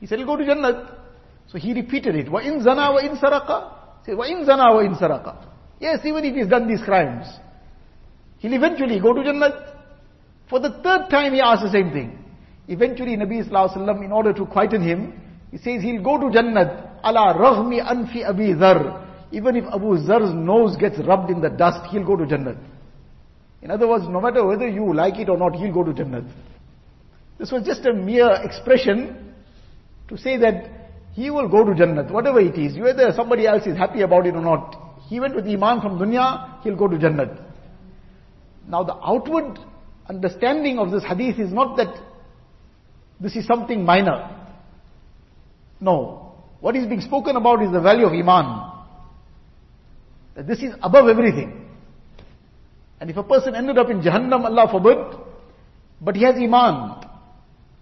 He 0.00 0.06
said 0.06 0.18
he'll 0.18 0.26
go 0.26 0.36
to 0.36 0.44
Jannat. 0.44 1.03
So 1.50 1.58
he 1.58 1.72
repeated 1.72 2.16
it. 2.16 2.30
Wa 2.30 2.40
in 2.40 2.60
zana 2.60 2.92
wa 2.92 2.98
in 2.98 3.16
zana 3.16 4.74
wa 4.74 4.80
in 4.80 4.94
saraka. 4.94 5.46
Yes, 5.80 6.00
even 6.04 6.24
if 6.24 6.34
he's 6.34 6.48
done 6.48 6.68
these 6.68 6.82
crimes. 6.82 7.26
He'll 8.38 8.54
eventually 8.54 9.00
go 9.00 9.12
to 9.12 9.20
Jannat. 9.20 9.74
For 10.48 10.60
the 10.60 10.70
third 10.82 11.08
time 11.10 11.32
he 11.32 11.40
asked 11.40 11.62
the 11.62 11.70
same 11.70 11.90
thing. 11.92 12.18
Eventually 12.68 13.16
Nabi 13.16 13.48
Wasallam, 13.48 14.04
in 14.04 14.12
order 14.12 14.32
to 14.32 14.46
quieten 14.46 14.82
him, 14.82 15.20
he 15.50 15.58
says 15.58 15.82
he'll 15.82 16.02
go 16.02 16.18
to 16.18 16.26
Jannat, 16.26 17.04
ala 17.04 17.34
raghmi 17.34 17.82
anfi 17.82 18.24
abi 18.28 18.52
dhar. 18.54 19.02
Even 19.32 19.56
if 19.56 19.64
Abu 19.72 19.96
Zar's 20.04 20.32
nose 20.32 20.76
gets 20.76 20.98
rubbed 20.98 21.30
in 21.30 21.40
the 21.40 21.48
dust, 21.50 21.86
he'll 21.90 22.04
go 22.04 22.16
to 22.16 22.24
Jannat. 22.24 22.58
In 23.62 23.70
other 23.70 23.88
words, 23.88 24.04
no 24.08 24.20
matter 24.20 24.44
whether 24.44 24.68
you 24.68 24.94
like 24.94 25.18
it 25.18 25.28
or 25.28 25.38
not, 25.38 25.54
he'll 25.56 25.72
go 25.72 25.82
to 25.82 25.92
Jannat. 25.92 26.30
This 27.38 27.50
was 27.50 27.64
just 27.64 27.84
a 27.86 27.92
mere 27.92 28.30
expression 28.42 29.34
to 30.08 30.18
say 30.18 30.36
that 30.36 30.83
he 31.14 31.30
will 31.30 31.48
go 31.48 31.64
to 31.64 31.72
Jannat, 31.72 32.10
whatever 32.10 32.40
it 32.40 32.58
is. 32.58 32.76
Whether 32.76 33.12
somebody 33.14 33.46
else 33.46 33.66
is 33.66 33.76
happy 33.76 34.02
about 34.02 34.26
it 34.26 34.34
or 34.34 34.42
not. 34.42 34.76
He 35.08 35.20
went 35.20 35.34
with 35.36 35.46
Iman 35.46 35.80
from 35.80 35.98
dunya, 35.98 36.60
he'll 36.62 36.76
go 36.76 36.88
to 36.88 36.96
Jannat. 36.96 37.40
Now 38.66 38.82
the 38.82 38.94
outward 38.94 39.58
understanding 40.08 40.78
of 40.78 40.90
this 40.90 41.04
hadith 41.04 41.38
is 41.38 41.52
not 41.52 41.76
that 41.76 41.94
this 43.20 43.36
is 43.36 43.46
something 43.46 43.84
minor. 43.84 44.28
No. 45.80 46.34
What 46.60 46.74
is 46.74 46.86
being 46.86 47.00
spoken 47.00 47.36
about 47.36 47.62
is 47.62 47.70
the 47.70 47.80
value 47.80 48.06
of 48.06 48.12
Iman. 48.12 48.72
That 50.34 50.46
this 50.48 50.58
is 50.60 50.74
above 50.82 51.08
everything. 51.08 51.68
And 53.00 53.08
if 53.10 53.16
a 53.16 53.22
person 53.22 53.54
ended 53.54 53.78
up 53.78 53.88
in 53.88 54.00
Jahannam, 54.00 54.44
Allah 54.44 54.68
forbid, 54.70 54.98
but 56.00 56.16
he 56.16 56.24
has 56.24 56.34
Iman, 56.36 57.06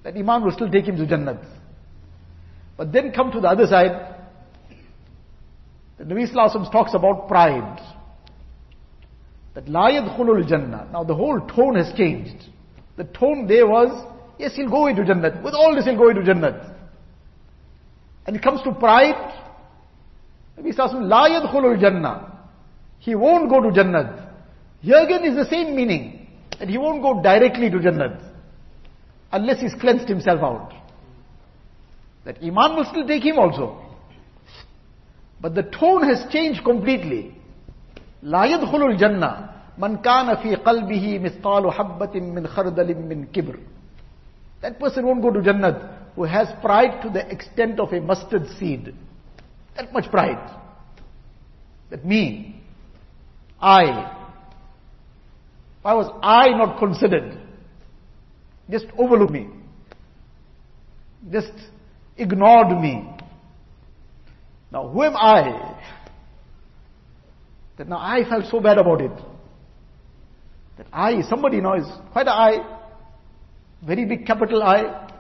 that 0.02 0.16
Iman 0.16 0.44
will 0.44 0.52
still 0.52 0.70
take 0.70 0.84
him 0.84 0.96
to 0.96 1.06
Jannat. 1.06 1.42
But 2.82 2.90
then 2.90 3.12
come 3.12 3.30
to 3.30 3.40
the 3.40 3.46
other 3.46 3.64
side, 3.68 4.16
the 5.98 6.04
Nabi 6.04 6.28
Sallallahu 6.28 6.72
talks 6.72 6.94
about 6.94 7.28
pride. 7.28 7.80
That 9.54 9.68
la 9.68 9.88
yadkhulul 9.88 10.48
jannah. 10.48 10.88
Now 10.90 11.04
the 11.04 11.14
whole 11.14 11.40
tone 11.46 11.76
has 11.76 11.96
changed. 11.96 12.44
The 12.96 13.04
tone 13.04 13.46
there 13.46 13.68
was, 13.68 14.04
yes, 14.36 14.56
he'll 14.56 14.68
go 14.68 14.88
into 14.88 15.02
Jannat. 15.02 15.44
With 15.44 15.54
all 15.54 15.76
this, 15.76 15.84
he'll 15.84 15.96
go 15.96 16.08
into 16.10 16.22
Jannat. 16.22 16.74
And 18.26 18.34
it 18.34 18.42
comes 18.42 18.60
to 18.62 18.72
pride. 18.72 19.32
Nabi 20.58 20.74
Sallallahu 20.74 21.08
la 21.08 21.28
yadkhulul 21.28 21.80
jannah. 21.80 22.36
He 22.98 23.14
won't 23.14 23.48
go 23.48 23.60
to 23.60 23.68
Jannat. 23.68 24.28
Here 24.80 24.98
again 24.98 25.24
is 25.24 25.36
the 25.36 25.48
same 25.48 25.76
meaning. 25.76 26.26
That 26.58 26.68
he 26.68 26.78
won't 26.78 27.00
go 27.00 27.22
directly 27.22 27.70
to 27.70 27.76
Jannat. 27.76 28.20
Unless 29.30 29.60
he's 29.60 29.74
cleansed 29.80 30.08
himself 30.08 30.40
out. 30.40 30.81
That 32.25 32.43
Iman 32.43 32.75
will 32.75 32.85
still 32.85 33.07
take 33.07 33.23
him 33.23 33.39
also. 33.39 33.81
But 35.39 35.55
the 35.55 35.63
tone 35.63 36.03
has 36.03 36.31
changed 36.31 36.63
completely. 36.63 37.33
لا 38.23 38.45
يدخل 38.45 38.83
الجنة 38.83 39.49
من 39.77 39.97
كان 39.97 40.35
في 40.35 40.55
قلبه 40.55 41.19
مثقال 41.19 41.71
حبة 41.71 42.19
من 42.19 42.47
خردل 42.47 42.95
من 42.95 43.25
كبر. 43.25 43.59
That 44.61 44.79
person 44.79 45.05
won't 45.05 45.21
go 45.21 45.31
to 45.31 45.39
Jannat 45.39 45.97
who 46.15 46.23
has 46.23 46.47
pride 46.61 47.01
to 47.03 47.09
the 47.09 47.29
extent 47.31 47.79
of 47.79 47.93
a 47.93 48.01
mustard 48.01 48.47
seed. 48.59 48.93
That 49.75 49.93
much 49.93 50.09
pride. 50.09 50.49
That 51.91 52.03
me, 52.03 52.59
I, 53.61 54.13
why 55.83 55.93
was 55.93 56.11
I 56.23 56.49
not 56.49 56.79
considered? 56.79 57.39
Just 58.69 58.87
overlooked 58.97 59.31
me. 59.31 59.47
Just 61.31 61.53
ignored 62.16 62.80
me. 62.80 63.08
Now, 64.70 64.88
who 64.88 65.02
am 65.02 65.16
I? 65.16 65.78
That 67.76 67.88
now 67.88 67.98
I 67.98 68.24
felt 68.28 68.46
so 68.50 68.60
bad 68.60 68.78
about 68.78 69.00
it. 69.00 69.12
That 70.78 70.86
I, 70.92 71.20
somebody 71.22 71.60
now 71.60 71.74
is 71.74 71.86
quite 72.12 72.26
an 72.26 72.32
I, 72.32 72.78
very 73.84 74.04
big 74.04 74.26
capital 74.26 74.62
I. 74.62 75.10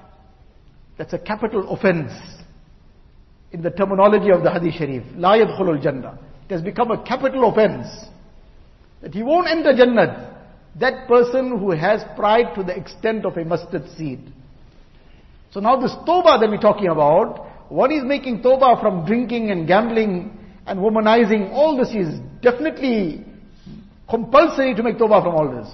That's 0.96 1.12
a 1.12 1.18
capital 1.18 1.68
offense 1.70 2.12
in 3.52 3.62
the 3.62 3.70
terminology 3.70 4.30
of 4.30 4.42
the 4.42 4.50
Hadith 4.50 4.74
Sharif. 4.74 5.02
La 5.16 5.34
yadkhulul 5.34 5.82
Jannah. 5.82 6.18
It 6.48 6.52
has 6.52 6.62
become 6.62 6.90
a 6.90 7.02
capital 7.02 7.50
offense. 7.50 7.86
That 9.02 9.12
he 9.12 9.22
won't 9.22 9.48
enter 9.48 9.76
Jannah. 9.76 10.44
That 10.78 11.06
person 11.06 11.58
who 11.58 11.72
has 11.72 12.02
pride 12.16 12.54
to 12.54 12.62
the 12.62 12.76
extent 12.76 13.26
of 13.26 13.36
a 13.36 13.44
mustard 13.44 13.88
seed. 13.96 14.32
So 15.52 15.60
now 15.60 15.76
this 15.76 15.92
tawbah 16.06 16.40
that 16.40 16.48
we're 16.48 16.56
talking 16.56 16.88
about, 16.88 17.70
one 17.70 17.92
is 17.92 18.02
making 18.04 18.42
tawbah 18.42 18.80
from 18.80 19.04
drinking 19.04 19.50
and 19.50 19.66
gambling 19.66 20.38
and 20.66 20.78
womanizing. 20.78 21.50
All 21.52 21.76
this 21.76 21.90
is 21.90 22.18
definitely 22.40 23.24
compulsory 24.08 24.74
to 24.74 24.82
make 24.82 24.96
tawbah 24.96 25.22
from 25.22 25.34
all 25.34 25.50
this. 25.50 25.70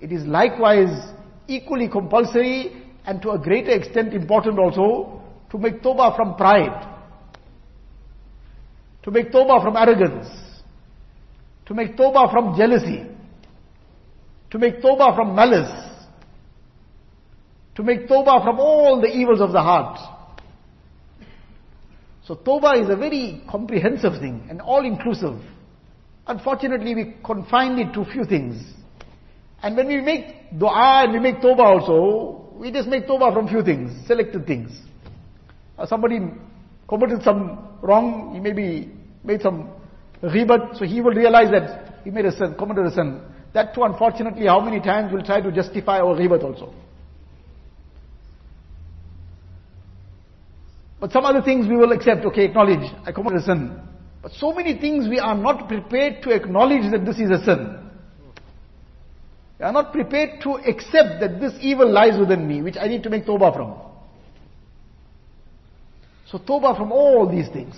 It 0.00 0.10
is 0.10 0.24
likewise 0.24 1.12
equally 1.46 1.88
compulsory 1.88 2.82
and 3.06 3.22
to 3.22 3.30
a 3.30 3.38
greater 3.38 3.70
extent 3.70 4.14
important 4.14 4.58
also 4.58 5.22
to 5.50 5.58
make 5.58 5.80
tawbah 5.80 6.16
from 6.16 6.34
pride. 6.34 6.88
To 9.04 9.10
make 9.12 9.30
tawbah 9.30 9.62
from 9.62 9.76
arrogance. 9.76 10.28
To 11.66 11.74
make 11.74 11.96
tawbah 11.96 12.32
from 12.32 12.56
jealousy. 12.56 13.06
To 14.50 14.58
make 14.58 14.82
tawbah 14.82 15.14
from 15.14 15.36
malice. 15.36 15.91
To 17.76 17.82
make 17.82 18.06
tawbah 18.06 18.44
from 18.44 18.60
all 18.60 19.00
the 19.00 19.08
evils 19.08 19.40
of 19.40 19.52
the 19.52 19.62
heart. 19.62 19.98
So 22.24 22.36
tawbah 22.36 22.82
is 22.82 22.90
a 22.90 22.96
very 22.96 23.42
comprehensive 23.50 24.20
thing 24.20 24.46
and 24.48 24.60
all-inclusive. 24.60 25.40
Unfortunately, 26.26 26.94
we 26.94 27.16
confine 27.24 27.78
it 27.78 27.92
to 27.94 28.04
few 28.04 28.24
things. 28.24 28.62
And 29.62 29.76
when 29.76 29.88
we 29.88 30.00
make 30.00 30.58
dua 30.58 31.04
and 31.04 31.12
we 31.12 31.18
make 31.18 31.36
tawbah 31.40 31.80
also, 31.80 32.52
we 32.56 32.70
just 32.70 32.88
make 32.88 33.06
tawbah 33.06 33.32
from 33.32 33.48
few 33.48 33.64
things, 33.64 34.06
selected 34.06 34.46
things. 34.46 34.70
Uh, 35.78 35.86
somebody 35.86 36.20
committed 36.88 37.22
some 37.22 37.76
wrong, 37.80 38.32
he 38.34 38.40
maybe 38.40 38.92
made 39.24 39.40
some 39.40 39.70
ghibat, 40.22 40.78
so 40.78 40.84
he 40.84 41.00
will 41.00 41.14
realize 41.14 41.50
that 41.50 42.02
he 42.04 42.10
made 42.10 42.26
a 42.26 42.32
sin, 42.32 42.54
committed 42.56 42.86
a 42.86 42.94
sin. 42.94 43.20
That 43.54 43.74
too, 43.74 43.82
unfortunately, 43.82 44.46
how 44.46 44.60
many 44.60 44.80
times 44.80 45.12
we'll 45.12 45.24
try 45.24 45.40
to 45.40 45.50
justify 45.50 45.98
our 45.98 46.14
ghibat 46.16 46.44
also. 46.44 46.72
But 51.02 51.10
some 51.10 51.24
other 51.24 51.42
things 51.42 51.66
we 51.66 51.74
will 51.74 51.90
accept, 51.90 52.24
okay, 52.26 52.44
acknowledge, 52.44 52.88
I 53.04 53.10
committed 53.10 53.40
a 53.40 53.42
sin. 53.42 53.76
But 54.22 54.30
so 54.34 54.52
many 54.52 54.78
things 54.78 55.08
we 55.08 55.18
are 55.18 55.34
not 55.34 55.66
prepared 55.66 56.22
to 56.22 56.30
acknowledge 56.30 56.92
that 56.92 57.04
this 57.04 57.18
is 57.18 57.28
a 57.28 57.44
sin. 57.44 57.76
We 59.58 59.64
are 59.64 59.72
not 59.72 59.92
prepared 59.92 60.40
to 60.42 60.50
accept 60.58 61.18
that 61.18 61.40
this 61.40 61.54
evil 61.60 61.90
lies 61.90 62.16
within 62.20 62.46
me, 62.46 62.62
which 62.62 62.76
I 62.80 62.86
need 62.86 63.02
to 63.02 63.10
make 63.10 63.26
tawbah 63.26 63.52
from. 63.52 63.80
So 66.30 66.38
tawbah 66.38 66.76
from 66.76 66.92
all 66.92 67.28
these 67.28 67.48
things. 67.48 67.74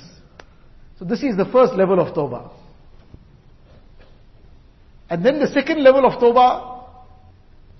So 0.98 1.06
this 1.06 1.22
is 1.22 1.34
the 1.34 1.46
first 1.46 1.72
level 1.72 2.00
of 2.00 2.14
tawbah. 2.14 2.50
And 5.08 5.24
then 5.24 5.40
the 5.40 5.48
second 5.48 5.82
level 5.82 6.04
of 6.04 6.20
tawbah. 6.20 6.90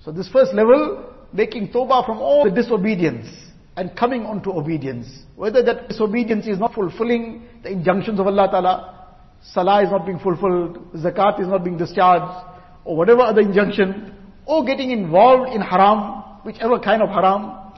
So 0.07 0.11
this 0.11 0.27
first 0.31 0.55
level, 0.55 1.05
making 1.35 1.69
tawbah 1.69 2.07
from 2.07 2.17
all 2.17 2.45
the 2.45 2.51
disobedience 2.51 3.44
and 3.77 3.97
coming 3.97 4.25
on 4.25 4.43
to 4.43 4.51
obedience. 4.53 5.07
Whether 5.37 5.63
that 5.65 5.89
disobedience 5.89 6.47
is 6.47 6.59
not 6.59 6.75
fulfilling 6.75 7.47
the 7.63 7.71
injunctions 7.71 8.21
of 8.21 8.27
Allah 8.27 8.49
Ta'ala, 8.51 9.07
salah 9.43 9.83
is 9.83 9.91
not 9.91 10.07
being 10.07 10.19
fulfilled, 10.19 10.93
zakat 10.95 11.41
is 11.41 11.49
not 11.49 11.65
being 11.65 11.77
discharged, 11.77 12.47
or 12.85 12.97
whatever 12.97 13.23
other 13.23 13.41
injunction, 13.41 14.15
or 14.47 14.65
getting 14.65 14.91
involved 14.91 15.53
in 15.53 15.61
haram, 15.61 16.23
whichever 16.45 16.79
kind 16.79 17.03
of 17.03 17.09
haram. 17.09 17.73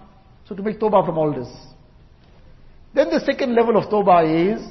So 0.48 0.54
to 0.54 0.62
make 0.62 0.78
tawbah 0.78 1.06
from 1.06 1.18
all 1.18 1.32
this. 1.32 1.48
Then 2.94 3.10
the 3.10 3.20
second 3.20 3.54
level 3.54 3.76
of 3.76 3.84
tawbah 3.90 4.54
is, 4.54 4.62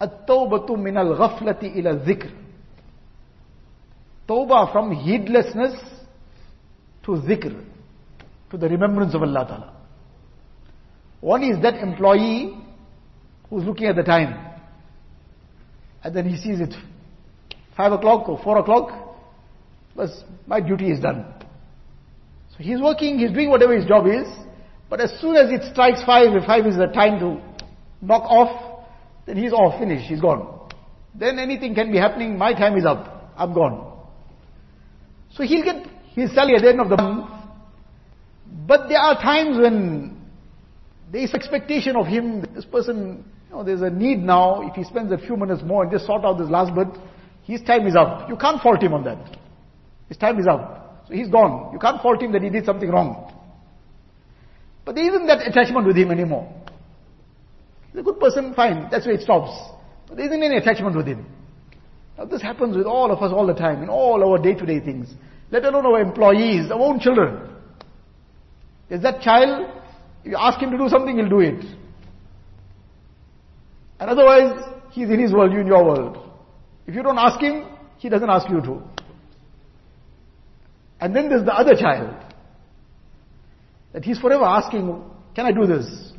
at-tawbatu 0.00 0.76
min 0.82 0.96
al-ghaflati 0.96 1.76
ila 1.78 1.94
dhikr. 1.94 2.30
Tawbah 4.28 4.72
from 4.72 4.92
heedlessness 4.92 5.74
to 7.04 7.12
zikr, 7.12 7.64
to 8.50 8.56
the 8.56 8.68
remembrance 8.68 9.14
of 9.14 9.22
Allah 9.22 9.46
Ta'ala. 9.46 9.81
One 11.22 11.44
is 11.44 11.62
that 11.62 11.76
employee 11.76 12.52
who's 13.48 13.62
looking 13.64 13.86
at 13.86 13.94
the 13.94 14.02
time. 14.02 14.36
And 16.02 16.14
then 16.14 16.28
he 16.28 16.36
sees 16.36 16.58
it. 16.58 16.74
Five 17.76 17.92
o'clock 17.92 18.28
or 18.28 18.42
four 18.42 18.58
o'clock. 18.58 19.16
But 19.94 20.10
my 20.48 20.60
duty 20.60 20.90
is 20.90 20.98
done. 20.98 21.24
So 22.50 22.56
he's 22.58 22.80
working, 22.80 23.20
he's 23.20 23.30
doing 23.30 23.50
whatever 23.50 23.72
his 23.72 23.86
job 23.86 24.06
is. 24.08 24.26
But 24.90 25.00
as 25.00 25.12
soon 25.20 25.36
as 25.36 25.48
it 25.48 25.72
strikes 25.72 26.02
five, 26.04 26.34
if 26.34 26.44
five 26.44 26.66
is 26.66 26.76
the 26.76 26.86
time 26.88 27.20
to 27.20 27.40
knock 28.04 28.24
off, 28.24 28.84
then 29.24 29.36
he's 29.36 29.52
off, 29.52 29.78
finished, 29.78 30.08
he's 30.08 30.20
gone. 30.20 30.68
Then 31.14 31.38
anything 31.38 31.72
can 31.76 31.92
be 31.92 31.98
happening, 31.98 32.36
my 32.36 32.52
time 32.52 32.76
is 32.76 32.84
up, 32.84 33.32
I'm 33.36 33.54
gone. 33.54 33.96
So 35.34 35.44
he'll 35.44 35.64
get 35.64 35.86
his 36.14 36.34
salary 36.34 36.56
at 36.56 36.62
the 36.62 36.68
end 36.70 36.80
of 36.80 36.88
the 36.88 36.96
month. 36.96 37.30
But 38.66 38.88
there 38.88 38.98
are 38.98 39.14
times 39.22 39.56
when 39.56 40.11
there 41.12 41.20
is 41.22 41.34
expectation 41.34 41.94
of 41.94 42.06
him, 42.06 42.40
this 42.54 42.64
person, 42.64 43.22
you 43.50 43.54
know, 43.54 43.62
there's 43.62 43.82
a 43.82 43.90
need 43.90 44.18
now, 44.18 44.66
if 44.66 44.74
he 44.74 44.82
spends 44.82 45.12
a 45.12 45.18
few 45.18 45.36
minutes 45.36 45.60
more 45.62 45.82
and 45.82 45.92
just 45.92 46.06
sort 46.06 46.24
out 46.24 46.38
this 46.38 46.48
last 46.48 46.74
bit, 46.74 46.88
his 47.44 47.60
time 47.62 47.86
is 47.86 47.94
up. 47.94 48.30
You 48.30 48.36
can't 48.36 48.62
fault 48.62 48.82
him 48.82 48.94
on 48.94 49.04
that. 49.04 49.36
His 50.08 50.16
time 50.16 50.40
is 50.40 50.46
up. 50.46 51.04
So 51.06 51.12
he's 51.12 51.28
gone. 51.28 51.70
You 51.74 51.78
can't 51.78 52.00
fault 52.00 52.22
him 52.22 52.32
that 52.32 52.42
he 52.42 52.48
did 52.48 52.64
something 52.64 52.88
wrong. 52.88 53.30
But 54.86 54.94
there 54.94 55.06
isn't 55.06 55.26
that 55.26 55.46
attachment 55.46 55.86
with 55.86 55.96
him 55.96 56.10
anymore. 56.10 56.50
He's 57.90 58.00
a 58.00 58.02
good 58.02 58.18
person, 58.18 58.54
fine, 58.54 58.88
that's 58.90 59.04
where 59.04 59.14
it 59.14 59.20
stops. 59.20 59.52
But 60.08 60.16
there 60.16 60.26
isn't 60.26 60.42
any 60.42 60.56
attachment 60.56 60.96
with 60.96 61.06
him. 61.06 61.26
Now 62.16 62.24
this 62.24 62.40
happens 62.40 62.74
with 62.74 62.86
all 62.86 63.10
of 63.12 63.22
us 63.22 63.32
all 63.32 63.46
the 63.46 63.54
time, 63.54 63.82
in 63.82 63.90
all 63.90 64.24
our 64.24 64.42
day-to-day 64.42 64.80
things. 64.80 65.12
Let 65.50 65.66
alone 65.66 65.84
our 65.84 66.00
employees, 66.00 66.70
our 66.70 66.80
own 66.80 67.00
children. 67.00 67.50
Is 68.88 69.02
that 69.02 69.20
child, 69.20 69.81
if 70.24 70.30
you 70.30 70.36
ask 70.38 70.60
him 70.60 70.70
to 70.70 70.78
do 70.78 70.88
something, 70.88 71.16
he'll 71.16 71.28
do 71.28 71.40
it. 71.40 71.64
And 73.98 74.10
otherwise, 74.10 74.52
he's 74.90 75.10
in 75.10 75.18
his 75.20 75.32
world, 75.32 75.52
you 75.52 75.60
in 75.60 75.66
your 75.66 75.84
world. 75.84 76.30
If 76.86 76.94
you 76.94 77.02
don't 77.02 77.18
ask 77.18 77.40
him, 77.40 77.66
he 77.98 78.08
doesn't 78.08 78.28
ask 78.28 78.48
you 78.48 78.60
to. 78.60 78.82
And 81.00 81.14
then 81.14 81.28
there's 81.28 81.44
the 81.44 81.52
other 81.52 81.74
child. 81.74 82.14
That 83.92 84.04
he's 84.04 84.18
forever 84.18 84.44
asking, 84.44 85.02
can 85.34 85.46
I 85.46 85.52
do 85.52 85.66
this? 85.66 86.12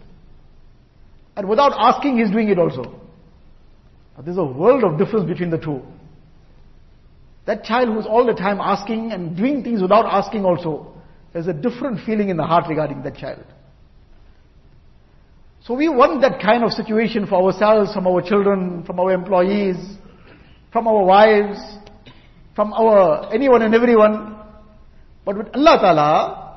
And 1.35 1.47
without 1.49 1.73
asking, 1.77 2.17
he's 2.17 2.29
doing 2.29 2.49
it 2.49 2.59
also. 2.59 2.99
There's 4.23 4.37
a 4.37 4.43
world 4.43 4.83
of 4.83 4.99
difference 4.99 5.27
between 5.27 5.49
the 5.49 5.57
two. 5.57 5.81
That 7.45 7.63
child 7.63 7.89
who's 7.89 8.05
all 8.05 8.25
the 8.25 8.33
time 8.33 8.59
asking 8.61 9.11
and 9.11 9.35
doing 9.35 9.63
things 9.63 9.81
without 9.81 10.05
asking 10.05 10.45
also, 10.45 10.93
there's 11.33 11.47
a 11.47 11.53
different 11.53 12.05
feeling 12.05 12.29
in 12.29 12.37
the 12.37 12.43
heart 12.43 12.65
regarding 12.69 13.01
that 13.03 13.17
child. 13.17 13.43
So 15.65 15.73
we 15.73 15.87
want 15.87 16.19
that 16.21 16.41
kind 16.41 16.63
of 16.63 16.71
situation 16.71 17.25
for 17.25 17.35
ourselves, 17.41 17.93
from 17.93 18.05
our 18.05 18.21
children, 18.21 18.83
from 18.83 18.99
our 18.99 19.13
employees, 19.13 19.77
from 20.73 20.87
our 20.87 21.05
wives, 21.05 21.57
from 22.53 22.73
our 22.73 23.33
anyone 23.33 23.61
and 23.61 23.73
everyone. 23.73 24.39
But 25.23 25.37
with 25.37 25.47
Allah 25.55 25.77
Ta'ala, 25.79 26.53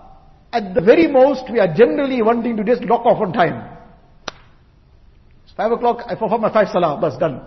at 0.53 0.75
the 0.75 0.81
very 0.81 1.07
most, 1.07 1.45
we 1.53 1.61
are 1.61 1.73
generally 1.73 2.21
wanting 2.21 2.57
to 2.57 2.65
just 2.65 2.83
lock 2.83 3.07
off 3.07 3.21
on 3.21 3.33
time. 3.33 3.79
It's 5.45 5.53
five 5.57 5.71
o'clock, 5.71 6.01
I 6.07 6.17
perform 6.17 6.41
my 6.41 6.53
five 6.53 6.67
salah, 6.73 6.99
that's 7.01 7.17
done. 7.17 7.43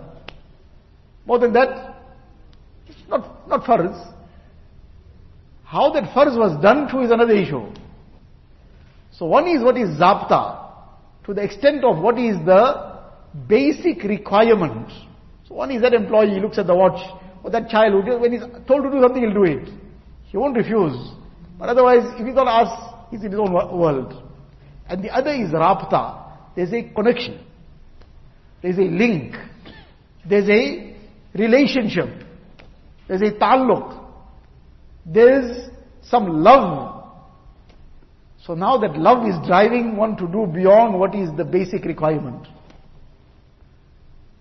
More 1.26 1.38
than 1.38 1.52
that, 1.52 2.00
not, 3.06 3.46
not 3.48 3.64
farz. 3.64 4.14
How 5.64 5.92
that 5.92 6.04
farz 6.14 6.38
was 6.38 6.60
done 6.62 6.88
to 6.88 7.02
is 7.02 7.10
another 7.10 7.34
issue. 7.34 7.66
So 9.12 9.26
one 9.26 9.46
is 9.46 9.62
what 9.62 9.76
is 9.76 9.90
zapta, 10.00 10.69
to 11.24 11.34
the 11.34 11.42
extent 11.42 11.84
of 11.84 11.98
what 11.98 12.18
is 12.18 12.36
the 12.44 13.00
basic 13.46 14.02
requirement. 14.04 14.90
So 15.48 15.54
one 15.54 15.70
is 15.70 15.82
that 15.82 15.94
employee, 15.94 16.34
he 16.34 16.40
looks 16.40 16.58
at 16.58 16.66
the 16.66 16.74
watch, 16.74 17.00
or 17.42 17.50
that 17.50 17.68
child, 17.68 18.04
who, 18.04 18.18
when 18.18 18.32
he's 18.32 18.42
told 18.66 18.84
to 18.84 18.90
do 18.90 19.00
something, 19.00 19.22
he'll 19.22 19.34
do 19.34 19.44
it. 19.44 19.68
He 20.24 20.36
won't 20.36 20.56
refuse. 20.56 21.12
But 21.58 21.68
otherwise, 21.68 22.02
if 22.18 22.26
he's 22.26 22.34
not 22.34 22.48
asked, 22.48 23.10
he's 23.10 23.22
in 23.22 23.32
his 23.32 23.40
own 23.40 23.52
world. 23.52 24.22
And 24.88 25.04
the 25.04 25.10
other 25.10 25.30
is 25.30 25.50
rapta. 25.50 26.32
There's 26.56 26.72
a 26.72 26.82
connection. 26.94 27.44
There's 28.62 28.78
a 28.78 28.82
link. 28.82 29.34
There's 30.28 30.48
a 30.48 30.96
relationship. 31.34 32.08
There's 33.08 33.22
a 33.22 33.32
taluk. 33.32 34.04
There's 35.06 35.68
some 36.02 36.42
love. 36.42 36.99
So 38.46 38.54
now 38.54 38.78
that 38.78 38.96
love 38.96 39.26
is 39.26 39.34
driving 39.46 39.96
one 39.96 40.16
to 40.16 40.26
do 40.26 40.46
beyond 40.46 40.98
what 40.98 41.14
is 41.14 41.28
the 41.36 41.44
basic 41.44 41.84
requirement. 41.84 42.46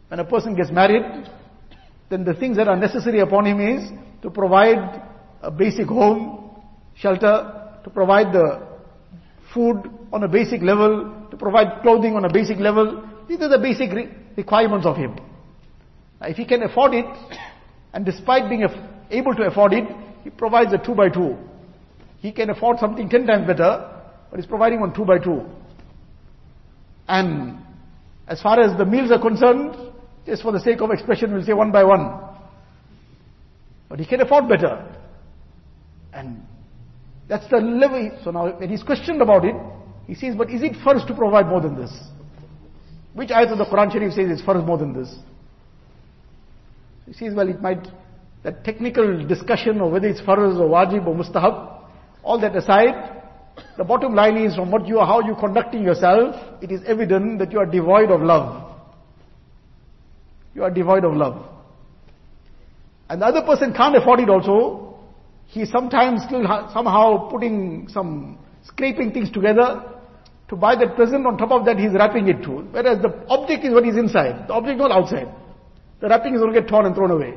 When 0.08 0.20
a 0.20 0.26
person 0.26 0.56
gets 0.56 0.72
married, 0.72 1.04
then 2.10 2.24
the 2.24 2.34
things 2.34 2.58
that 2.58 2.68
are 2.68 2.78
necessary 2.78 3.20
upon 3.20 3.46
him 3.46 3.60
is 3.60 3.92
to 4.22 4.30
provide 4.30 5.04
a 5.42 5.52
basic 5.52 5.88
home, 5.88 6.50
shelter, 6.96 7.78
to 7.84 7.90
provide 7.90 8.34
the 8.34 8.68
food 9.54 9.84
on 10.12 10.24
a 10.24 10.28
basic 10.28 10.62
level, 10.62 11.28
to 11.30 11.38
provide 11.38 11.82
clothing 11.82 12.16
on 12.16 12.26
a 12.26 12.34
basic 12.34 12.58
level. 12.58 13.08
These 13.28 13.42
are 13.42 13.50
the 13.50 13.60
basic 13.60 13.92
re- 13.92 14.10
requirements 14.36 14.86
of 14.86 14.96
him. 14.96 15.16
Now, 16.20 16.28
if 16.28 16.38
he 16.38 16.46
can 16.46 16.64
afford 16.64 16.94
it, 16.94 17.06
and 17.94 18.06
despite 18.06 18.50
being 18.50 18.66
able 19.12 19.36
to 19.36 19.44
afford 19.44 19.74
it, 19.74 19.84
he 20.24 20.30
provides 20.30 20.74
a 20.74 20.78
two 20.78 20.96
by 20.96 21.10
two. 21.10 21.38
He 22.20 22.32
can 22.32 22.50
afford 22.50 22.80
something 22.80 23.10
ten 23.10 23.26
times 23.26 23.48
better, 23.48 23.90
but 24.30 24.40
he's 24.40 24.48
providing 24.48 24.82
one 24.82 24.94
two 24.94 25.06
by 25.06 25.20
two. 25.20 25.44
And 27.08 27.60
as 28.28 28.42
far 28.42 28.60
as 28.60 28.78
the 28.78 28.86
meals 28.86 29.12
are 29.12 29.20
concerned, 29.20 29.76
just 30.26 30.44
for 30.44 30.52
the 30.52 30.60
sake 30.60 30.82
of 30.82 30.92
expression, 30.92 31.34
we'll 31.34 31.44
say 31.44 31.54
one 31.54 31.72
by 31.72 31.84
one. 31.84 32.22
But 33.88 34.00
he 34.00 34.06
can 34.06 34.22
afford 34.22 34.48
better. 34.48 34.86
And 36.14 36.44
that's 37.28 37.48
the 37.50 37.58
level. 37.58 38.12
So 38.24 38.32
now 38.32 38.52
when 38.56 38.70
he's 38.70 38.84
questioned 38.84 39.22
about 39.22 39.46
it, 39.46 39.56
he 40.06 40.14
says, 40.16 40.36
but 40.36 40.50
is 40.50 40.62
it 40.62 40.74
farz 40.74 41.06
to 41.08 41.16
provide 41.16 41.48
more 41.48 41.62
than 41.62 41.76
this? 41.76 41.92
Which 43.14 43.30
ayat 43.30 43.52
of 43.52 43.58
the 43.58 43.66
Quran 43.66 43.92
Sharif 43.92 44.14
says 44.14 44.30
it's 44.30 44.42
farz 44.42 44.66
more 44.66 44.78
than 44.78 44.94
this? 44.94 45.16
He 47.08 47.14
says, 47.14 47.34
well, 47.34 47.50
it 47.50 47.62
might, 47.62 47.88
that 48.44 48.64
technical 48.64 49.26
discussion 49.26 49.82
of 49.82 49.92
whether 49.92 50.08
it's 50.08 50.22
farz 50.22 50.60
or 50.60 50.70
wajib 50.70 51.08
or 51.08 51.16
mustahab, 51.16 51.79
all 52.24 52.40
that 52.42 52.56
aside, 52.56 53.20
the 53.78 53.84
bottom 53.84 54.14
line 54.14 54.38
is 54.38 54.56
from 54.56 54.72
what 54.72 54.88
you 54.88 55.00
are, 55.00 55.06
how 55.06 55.22
you 55.22 55.36
conducting 55.36 55.84
yourself, 55.84 56.36
it 56.62 56.72
is 56.72 56.82
evident 56.86 57.40
that 57.40 57.52
you 57.52 57.60
are 57.60 57.66
devoid 57.66 58.12
of 58.12 58.22
love. 58.22 58.78
You 60.54 60.64
are 60.64 60.72
devoid 60.72 61.06
of 61.06 61.14
love. 61.14 61.46
And 63.10 63.22
the 63.22 63.26
other 63.26 63.42
person 63.42 63.74
can't 63.74 63.96
afford 63.96 64.20
it 64.20 64.30
also. 64.30 65.00
He 65.48 65.66
sometimes 65.66 66.24
still 66.24 66.44
somehow 66.74 67.30
putting 67.30 67.88
some, 67.90 68.38
scraping 68.64 69.12
things 69.12 69.32
together 69.32 69.84
to 70.50 70.56
buy 70.56 70.76
that 70.76 70.96
present. 70.96 71.26
On 71.26 71.38
top 71.38 71.52
of 71.52 71.66
that, 71.66 71.78
he's 71.78 71.94
wrapping 71.94 72.28
it 72.28 72.44
too. 72.44 72.68
Whereas 72.72 73.02
the 73.02 73.26
object 73.30 73.64
is 73.66 73.74
what 73.74 73.88
is 73.88 73.98
inside. 73.98 74.48
The 74.48 74.54
object 74.54 74.76
is 74.76 74.80
not 74.80 74.92
outside. 74.92 75.28
The 76.02 76.08
wrapping 76.08 76.36
is 76.36 76.40
going 76.40 76.54
to 76.54 76.62
get 76.62 76.70
torn 76.70 76.86
and 76.86 76.94
thrown 76.94 77.12
away. 77.12 77.34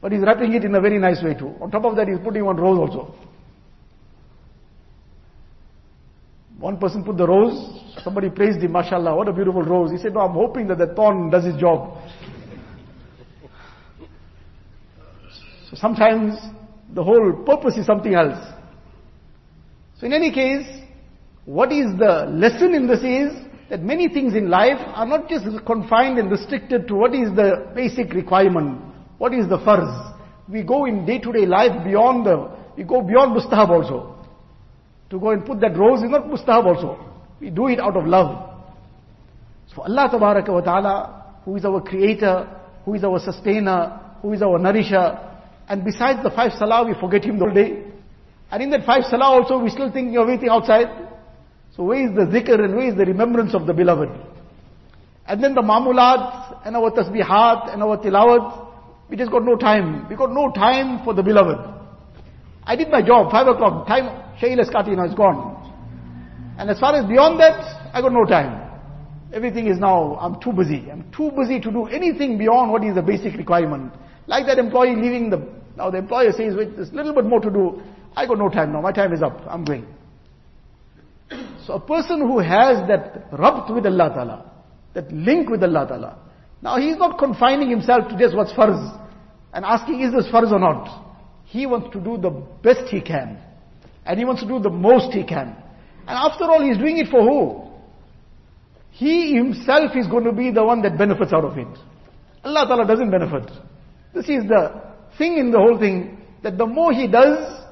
But 0.00 0.12
he's 0.12 0.20
wrapping 0.20 0.52
it 0.52 0.64
in 0.64 0.74
a 0.74 0.80
very 0.80 0.98
nice 0.98 1.22
way 1.22 1.34
too. 1.34 1.54
On 1.60 1.70
top 1.70 1.84
of 1.84 1.96
that, 1.96 2.08
he's 2.08 2.18
putting 2.18 2.44
one 2.44 2.56
rose 2.56 2.78
also. 2.78 3.14
One 6.62 6.78
person 6.78 7.02
put 7.02 7.16
the 7.16 7.26
rose, 7.26 7.80
somebody 8.04 8.30
praised 8.30 8.60
him, 8.60 8.70
mashallah, 8.70 9.16
what 9.16 9.26
a 9.26 9.32
beautiful 9.32 9.62
rose. 9.62 9.90
He 9.90 9.98
said, 9.98 10.14
no, 10.14 10.20
I'm 10.20 10.32
hoping 10.32 10.68
that 10.68 10.78
the 10.78 10.94
thorn 10.94 11.28
does 11.28 11.44
its 11.44 11.58
job. 11.58 11.98
So 15.68 15.74
sometimes 15.74 16.38
the 16.94 17.02
whole 17.02 17.32
purpose 17.44 17.76
is 17.76 17.84
something 17.84 18.14
else. 18.14 18.38
So 19.98 20.06
in 20.06 20.12
any 20.12 20.30
case, 20.30 20.64
what 21.46 21.72
is 21.72 21.98
the 21.98 22.26
lesson 22.30 22.74
in 22.74 22.86
this 22.86 23.00
is 23.00 23.32
that 23.68 23.82
many 23.82 24.08
things 24.08 24.34
in 24.34 24.48
life 24.48 24.78
are 24.94 25.04
not 25.04 25.28
just 25.28 25.44
confined 25.66 26.20
and 26.20 26.30
restricted 26.30 26.86
to 26.86 26.94
what 26.94 27.12
is 27.12 27.34
the 27.34 27.72
basic 27.74 28.12
requirement, 28.12 28.80
what 29.18 29.34
is 29.34 29.48
the 29.48 29.58
farz. 29.58 30.14
We 30.48 30.62
go 30.62 30.84
in 30.84 31.06
day-to-day 31.06 31.44
life 31.44 31.84
beyond 31.84 32.24
the, 32.24 32.56
we 32.76 32.84
go 32.84 33.02
beyond 33.02 33.36
mustahab 33.36 33.70
also. 33.70 34.21
To 35.12 35.20
go 35.20 35.30
and 35.30 35.44
put 35.44 35.60
that 35.60 35.76
rose 35.76 36.02
is 36.02 36.08
not 36.08 36.24
mustahab 36.24 36.64
also. 36.64 36.98
We 37.38 37.50
do 37.50 37.68
it 37.68 37.78
out 37.78 37.98
of 37.98 38.06
love. 38.06 38.48
So 39.74 39.82
Allah 39.82 40.08
wa 40.10 40.60
ta'ala, 40.62 41.36
who 41.44 41.54
is 41.56 41.66
our 41.66 41.82
creator, 41.82 42.48
who 42.86 42.94
is 42.94 43.04
our 43.04 43.20
sustainer, 43.20 44.00
who 44.22 44.32
is 44.32 44.40
our 44.40 44.58
nourisher, 44.58 45.18
and 45.68 45.84
besides 45.84 46.22
the 46.22 46.30
five 46.30 46.52
salah, 46.58 46.86
we 46.86 46.94
forget 46.98 47.24
Him 47.24 47.38
the 47.38 47.44
whole 47.44 47.54
day. 47.54 47.84
And 48.50 48.62
in 48.62 48.70
that 48.70 48.86
five 48.86 49.04
salah 49.04 49.26
also, 49.26 49.58
we 49.58 49.68
still 49.68 49.92
thinking 49.92 50.16
of 50.16 50.22
everything 50.22 50.48
outside. 50.48 50.88
So 51.76 51.82
where 51.82 52.08
is 52.08 52.16
the 52.16 52.22
zikr 52.32 52.64
and 52.64 52.74
where 52.74 52.88
is 52.88 52.96
the 52.96 53.04
remembrance 53.04 53.54
of 53.54 53.66
the 53.66 53.74
beloved? 53.74 54.08
And 55.26 55.44
then 55.44 55.54
the 55.54 55.60
mamulat 55.60 56.66
and 56.66 56.74
our 56.74 56.90
tasbihat 56.90 57.74
and 57.74 57.82
our 57.82 57.98
tilawat, 57.98 58.66
we 59.10 59.18
just 59.18 59.30
got 59.30 59.44
no 59.44 59.56
time. 59.56 60.08
We 60.08 60.16
got 60.16 60.32
no 60.32 60.50
time 60.52 61.04
for 61.04 61.12
the 61.12 61.22
beloved. 61.22 61.58
I 62.64 62.76
did 62.76 62.88
my 62.88 63.02
job, 63.02 63.30
five 63.30 63.46
o'clock, 63.46 63.86
time, 63.86 64.31
Shail 64.42 64.58
Eskati 64.58 64.96
now 64.96 65.04
is 65.04 65.14
gone. 65.14 65.58
And 66.58 66.68
as 66.68 66.80
far 66.80 66.96
as 66.96 67.06
beyond 67.06 67.38
that, 67.40 67.94
I 67.94 68.00
got 68.00 68.12
no 68.12 68.24
time. 68.24 68.70
Everything 69.32 69.68
is 69.68 69.78
now, 69.78 70.16
I'm 70.16 70.40
too 70.40 70.52
busy. 70.52 70.90
I'm 70.90 71.10
too 71.12 71.30
busy 71.38 71.60
to 71.60 71.70
do 71.70 71.86
anything 71.86 72.36
beyond 72.36 72.72
what 72.72 72.84
is 72.84 72.94
the 72.94 73.02
basic 73.02 73.34
requirement. 73.34 73.92
Like 74.26 74.46
that 74.46 74.58
employee 74.58 74.96
leaving 74.96 75.30
the, 75.30 75.48
now 75.76 75.90
the 75.90 75.98
employer 75.98 76.32
says, 76.32 76.54
wait, 76.56 76.76
there's 76.76 76.90
a 76.90 76.94
little 76.94 77.14
bit 77.14 77.24
more 77.24 77.40
to 77.40 77.50
do. 77.50 77.82
I 78.14 78.26
got 78.26 78.38
no 78.38 78.48
time 78.48 78.72
now, 78.72 78.80
my 78.80 78.92
time 78.92 79.12
is 79.12 79.22
up, 79.22 79.40
I'm 79.48 79.64
going. 79.64 79.86
So 81.66 81.74
a 81.74 81.80
person 81.80 82.20
who 82.20 82.40
has 82.40 82.86
that 82.88 83.30
rabt 83.30 83.74
with 83.74 83.86
Allah 83.86 84.10
Ta'ala, 84.10 84.52
that 84.92 85.10
link 85.10 85.48
with 85.48 85.62
Allah 85.62 85.86
Ta'ala, 85.88 86.18
now 86.60 86.76
he's 86.78 86.96
not 86.96 87.18
confining 87.18 87.70
himself 87.70 88.08
to 88.10 88.18
just 88.18 88.36
what's 88.36 88.52
farz 88.52 89.00
and 89.54 89.64
asking 89.64 90.00
is 90.00 90.12
this 90.12 90.26
farz 90.30 90.52
or 90.52 90.58
not. 90.58 91.04
He 91.44 91.64
wants 91.64 91.88
to 91.94 92.00
do 92.00 92.18
the 92.18 92.30
best 92.30 92.88
he 92.90 93.00
can. 93.00 93.38
And 94.04 94.18
he 94.18 94.24
wants 94.24 94.42
to 94.42 94.48
do 94.48 94.58
the 94.58 94.70
most 94.70 95.12
he 95.12 95.24
can. 95.24 95.56
And 96.06 96.10
after 96.10 96.44
all, 96.44 96.62
he's 96.62 96.78
doing 96.78 96.98
it 96.98 97.08
for 97.08 97.22
who? 97.22 97.70
He 98.90 99.34
himself 99.34 99.92
is 99.96 100.06
going 100.06 100.24
to 100.24 100.32
be 100.32 100.50
the 100.50 100.64
one 100.64 100.82
that 100.82 100.98
benefits 100.98 101.32
out 101.32 101.44
of 101.44 101.56
it. 101.56 101.78
Allah 102.44 102.66
Ta'ala 102.66 102.86
doesn't 102.86 103.10
benefit. 103.10 103.50
This 104.14 104.28
is 104.28 104.44
the 104.48 104.82
thing 105.16 105.38
in 105.38 105.50
the 105.50 105.58
whole 105.58 105.78
thing, 105.78 106.18
that 106.42 106.58
the 106.58 106.66
more 106.66 106.92
he 106.92 107.06
does, 107.06 107.64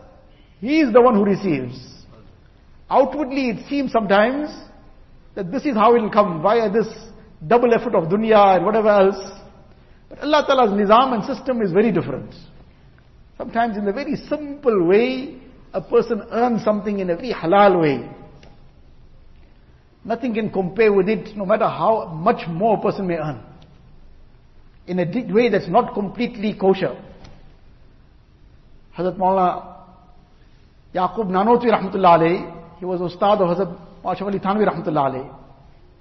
he 0.60 0.80
is 0.80 0.92
the 0.92 1.00
one 1.00 1.14
who 1.14 1.24
receives. 1.24 2.04
outwardly 2.90 3.50
it 3.50 3.68
seems 3.68 3.92
sometimes 3.92 4.50
that 5.34 5.50
this 5.52 5.64
is 5.64 5.74
how 5.74 5.94
it 5.94 6.02
will 6.02 6.10
come 6.10 6.42
via 6.42 6.70
this 6.70 6.88
double 7.46 7.72
effort 7.72 7.94
of 7.94 8.04
dunya 8.04 8.56
and 8.56 8.64
whatever 8.64 8.88
else. 8.88 9.40
But 10.08 10.20
Allah 10.20 10.44
Ta'ala's 10.46 10.72
nizam 10.72 11.14
and 11.14 11.24
system 11.24 11.62
is 11.62 11.72
very 11.72 11.92
different. 11.92 12.34
Sometimes 13.38 13.76
in 13.76 13.86
a 13.86 13.92
very 13.92 14.16
simple 14.16 14.86
way, 14.86 15.39
a 15.72 15.80
person 15.80 16.22
earns 16.30 16.64
something 16.64 16.98
in 16.98 17.10
a 17.10 17.16
very 17.16 17.32
halal 17.32 17.80
way. 17.80 18.10
Nothing 20.04 20.34
can 20.34 20.50
compare 20.50 20.92
with 20.92 21.08
it, 21.08 21.36
no 21.36 21.44
matter 21.44 21.68
how 21.68 22.06
much 22.06 22.48
more 22.48 22.78
a 22.78 22.80
person 22.80 23.06
may 23.06 23.16
earn. 23.16 23.40
In 24.86 24.98
a 24.98 25.32
way 25.32 25.48
that's 25.48 25.68
not 25.68 25.94
completely 25.94 26.54
kosher. 26.54 26.96
Hazrat 28.96 29.16
Maulana 29.16 29.76
Yaqub 30.94 31.28
Nanotwi 31.28 31.70
rahmatullah 31.70 32.78
he 32.78 32.84
was 32.84 33.00
Ustad 33.00 33.40
of 33.40 33.56
Hazrat 33.56 34.22
Ali 34.22 34.38
Thanwi 34.38 34.66
rahmatullah. 34.66 35.36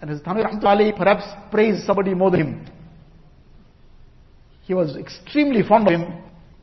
And 0.01 0.09
Hazrat 0.09 0.23
Thanwi 0.23 0.45
rahmatullah 0.45 0.97
perhaps 0.97 1.23
praised 1.51 1.85
somebody 1.85 2.13
more 2.13 2.31
than 2.31 2.41
him. 2.41 2.67
He 4.63 4.73
was 4.73 4.95
extremely 4.95 5.61
fond 5.67 5.87
of 5.87 5.99
him. 5.99 6.13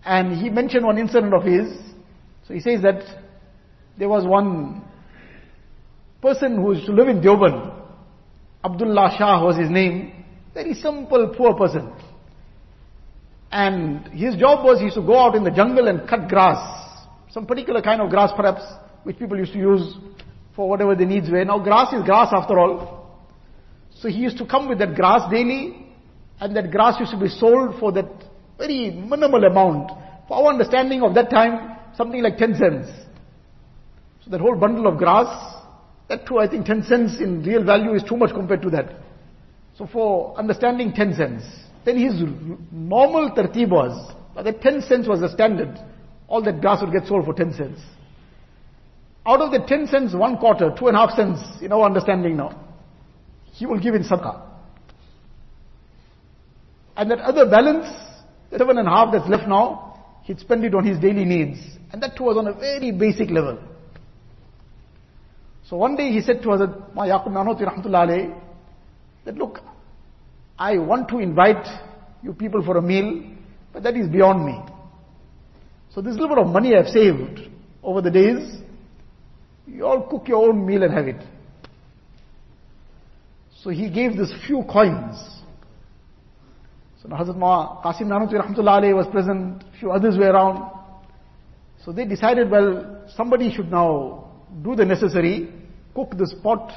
And 0.05 0.40
he 0.40 0.49
mentioned 0.49 0.87
one 0.87 0.99
incident 0.99 1.35
of 1.35 1.42
his. 1.45 1.69
So 2.46 2.54
he 2.54 2.61
says 2.61 2.82
that 2.82 3.02
there 3.98 4.09
was 4.09 4.24
one 4.24 4.85
person 6.22 6.56
who 6.56 6.74
used 6.74 6.87
to 6.87 6.92
live 6.92 7.09
in 7.09 7.20
Deoband. 7.20 7.72
Abdullah 8.64 9.14
Shah 9.18 9.44
was 9.44 9.56
his 9.56 9.70
name. 9.70 10.24
Very 10.54 10.74
simple, 10.74 11.35
poor 11.37 11.54
person. 11.54 11.92
And 13.50 14.09
his 14.09 14.37
job 14.37 14.64
was 14.64 14.78
he 14.78 14.85
used 14.85 14.96
to 14.96 15.02
go 15.02 15.18
out 15.18 15.35
in 15.35 15.44
the 15.44 15.50
jungle 15.50 15.88
and 15.88 16.09
cut 16.09 16.28
grass. 16.28 16.59
Some 17.30 17.46
particular 17.46 17.82
kind 17.82 18.00
of 18.00 18.11
grass 18.11 18.32
perhaps, 18.37 18.62
which 19.02 19.18
people 19.18 19.38
used 19.38 19.52
to 19.52 19.59
use 19.59 19.94
for 20.54 20.68
whatever 20.68 20.94
their 20.94 21.06
needs 21.06 21.30
were. 21.30 21.44
Now 21.44 21.59
grass 21.59 21.92
is 21.92 22.02
grass 22.02 22.28
after 22.32 22.59
all. 22.59 23.18
So 24.00 24.09
he 24.09 24.16
used 24.16 24.38
to 24.38 24.46
come 24.46 24.68
with 24.68 24.78
that 24.78 24.94
grass 24.94 25.30
daily, 25.30 25.87
and 26.40 26.56
that 26.56 26.70
grass 26.70 26.98
used 27.00 27.12
to 27.12 27.18
be 27.18 27.28
sold 27.28 27.78
for 27.80 27.92
that 27.92 28.11
very 28.59 28.90
minimal 28.90 29.44
amount. 29.44 29.90
For 30.28 30.37
our 30.37 30.52
understanding 30.52 31.02
of 31.02 31.14
that 31.14 31.30
time, 31.30 31.76
something 31.96 32.22
like 32.22 32.37
10 32.38 32.54
cents. 32.56 32.88
So 34.24 34.30
that 34.30 34.40
whole 34.40 34.56
bundle 34.56 34.87
of 34.87 34.98
grass 34.98 35.56
that 36.09 36.26
too, 36.26 36.38
I 36.38 36.48
think 36.48 36.66
10 36.66 36.85
cents 36.85 37.20
in 37.20 37.42
real 37.42 37.64
value 37.64 37.94
is 37.94 38.02
too 38.02 38.16
much 38.16 38.30
compared 38.30 38.62
to 38.62 38.70
that. 38.70 38.92
So 39.76 39.87
for 39.87 40.37
understanding 40.38 40.92
10 40.92 41.14
cents, 41.14 41.44
then 41.85 41.98
his 41.98 42.22
normal 42.70 43.30
tertib 43.30 43.70
was, 43.70 44.14
that 44.35 44.61
10 44.61 44.82
cents 44.82 45.09
was 45.09 45.20
the 45.20 45.28
standard. 45.30 45.78
All 46.28 46.42
that 46.42 46.61
grass 46.61 46.80
would 46.80 46.92
get 46.92 47.06
sold 47.06 47.24
for 47.24 47.35
10 47.35 47.54
cents. 47.54 47.80
Out 49.24 49.40
of 49.40 49.50
the 49.50 49.66
10 49.66 49.88
cents, 49.88 50.14
one 50.14 50.38
quarter, 50.38 50.72
two 50.78 50.87
and 50.87 50.96
a 50.96 51.00
half 51.00 51.16
cents, 51.16 51.40
in 51.61 51.72
our 51.72 51.85
understanding 51.85 52.37
now, 52.37 52.61
he 53.52 53.66
will 53.66 53.80
give 53.80 53.94
in 53.94 54.04
sadaqah. 54.04 54.42
And 56.96 57.11
that 57.11 57.18
other 57.18 57.50
balance, 57.50 57.87
the 58.50 58.59
seven 58.59 58.78
and 58.78 58.87
a 58.87 58.90
half 58.90 59.12
that's 59.12 59.28
left 59.28 59.48
now, 59.48 59.86
he'd 60.27 60.41
spend 60.41 60.65
it 60.65 60.75
on 60.75 60.85
his 60.85 60.99
daily 60.99 61.25
needs. 61.25 61.59
And 61.93 62.03
that 62.03 62.17
too 62.17 62.25
was 62.25 62.37
on 62.37 62.49
a 62.49 62.53
very 62.53 62.91
basic 62.91 63.31
level. 63.31 63.59
So 65.69 65.77
one 65.77 65.97
day 65.97 66.11
he 66.11 66.21
said 66.21 66.43
to 66.43 66.49
Hazrat 66.49 66.95
Yaqub 66.95 67.29
Nanotwi 67.29 67.62
rahmatullah 67.62 68.41
that 69.25 69.35
look, 69.37 69.61
I 70.59 70.79
want 70.79 71.09
to 71.09 71.19
invite 71.19 71.67
you 72.23 72.33
people 72.33 72.62
for 72.65 72.77
a 72.77 72.83
meal, 72.83 73.25
but 73.73 73.83
that 73.85 73.97
is 73.97 74.09
beyond 74.09 74.45
me. 74.45 74.61
So 75.95 76.01
this 76.01 76.15
little 76.15 76.29
bit 76.29 76.39
of 76.39 76.49
money 76.49 76.75
I've 76.77 76.89
saved 76.89 77.41
over 77.83 78.01
the 78.01 78.11
days, 78.11 78.61
you 79.67 79.87
all 79.87 80.03
cook 80.09 80.29
your 80.29 80.49
own 80.49 80.67
meal 80.67 80.83
and 80.83 80.93
have 80.93 81.07
it. 81.07 81.23
So 83.62 83.71
he 83.71 83.91
gave 83.91 84.17
this 84.17 84.33
few 84.47 84.65
coins. 84.71 85.17
So 87.07 87.14
Hazrat 87.14 87.37
Ma 87.37 87.83
Qasim 87.83 88.09
Nanotwi 88.09 88.35
rahmatullah 88.35 88.95
was 88.95 89.07
present, 89.12 89.62
a 89.62 89.79
few 89.79 89.92
others 89.92 90.19
were 90.19 90.33
around. 90.33 90.73
So 91.85 91.92
they 91.92 92.05
decided, 92.05 92.51
well, 92.51 93.05
somebody 93.14 93.55
should 93.55 93.71
now 93.71 94.29
do 94.64 94.75
the 94.75 94.85
necessary, 94.85 95.49
cook 95.95 96.16
this 96.19 96.35
pot 96.42 96.73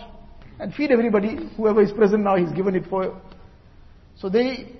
and 0.59 0.71
feed 0.73 0.91
everybody. 0.91 1.37
Whoever 1.57 1.81
is 1.81 1.91
present 1.91 2.23
now, 2.23 2.35
he's 2.35 2.51
given 2.51 2.75
it 2.75 2.83
for. 2.89 3.19
So 4.17 4.29
they 4.29 4.75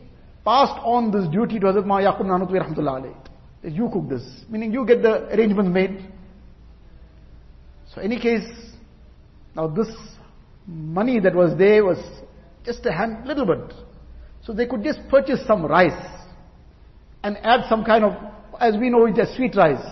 passed 0.46 0.80
on 0.84 1.12
this 1.12 1.28
duty 1.30 1.60
to 1.60 1.66
Hazrat 1.68 1.86
Ma 1.86 2.00
Yaqub 2.00 2.26
Nanotwi 2.26 2.62
rahmatullah. 2.62 3.16
That 3.64 3.72
you 3.72 3.90
cook 3.92 4.08
this. 4.08 4.44
Meaning 4.50 4.72
you 4.72 4.86
get 4.86 5.02
the 5.02 5.26
arrangements 5.34 5.74
made. 5.74 6.06
So 7.96 8.02
any 8.02 8.20
case, 8.20 8.48
now 9.56 9.68
this 9.68 9.90
money 10.68 11.20
that 11.20 11.34
was 11.34 11.58
there 11.58 11.84
was 11.84 11.98
just 12.64 12.86
a 12.86 12.92
hand, 12.92 13.26
little 13.26 13.48
bit. 13.48 13.74
So 14.50 14.56
they 14.56 14.66
could 14.66 14.84
just 14.84 15.08
purchase 15.10 15.46
some 15.46 15.64
rice 15.64 15.92
and 17.22 17.38
add 17.44 17.70
some 17.70 17.86
kind 17.86 18.04
of, 18.04 18.14
as 18.60 18.76
we 18.78 18.90
know 18.90 19.06
it 19.06 19.16
a 19.20 19.32
sweet 19.36 19.56
rice. 19.56 19.86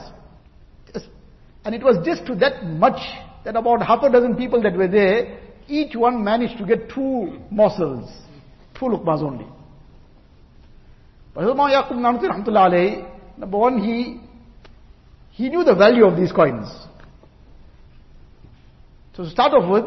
And 1.63 1.76
it 1.76 1.84
was 1.84 2.04
just 2.04 2.26
to 2.26 2.34
that 2.38 2.65
much 2.65 3.00
that 3.46 3.56
about 3.56 3.86
half 3.86 4.02
a 4.02 4.12
dozen 4.12 4.36
people 4.36 4.63
that 4.63 4.76
were 4.76 4.88
there, 4.88 5.38
each 5.67 5.96
one 5.96 6.24
managed 6.24 6.58
to 6.58 6.65
get 6.65 6.89
two 6.89 7.38
morsels, 7.52 8.10
two 8.74 8.86
lukmas 8.86 9.22
only. 9.22 9.46
Number 13.38 13.58
one, 13.60 13.78
he, 13.78 14.20
he 15.30 15.50
knew 15.50 15.63
the 15.63 15.76
value 15.76 16.04
of 16.04 16.17
these 16.17 16.32
coins. 16.32 16.67
So 19.15 19.24
to 19.24 19.30
start 19.30 19.54
off 19.54 19.70
with, 19.70 19.86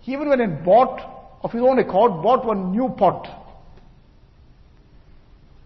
he 0.00 0.12
even 0.12 0.28
went 0.28 0.42
and 0.42 0.62
bought, 0.62 1.40
of 1.42 1.52
his 1.52 1.62
own 1.62 1.78
accord, 1.78 2.22
bought 2.22 2.44
one 2.44 2.72
new 2.72 2.90
pot. 2.98 3.38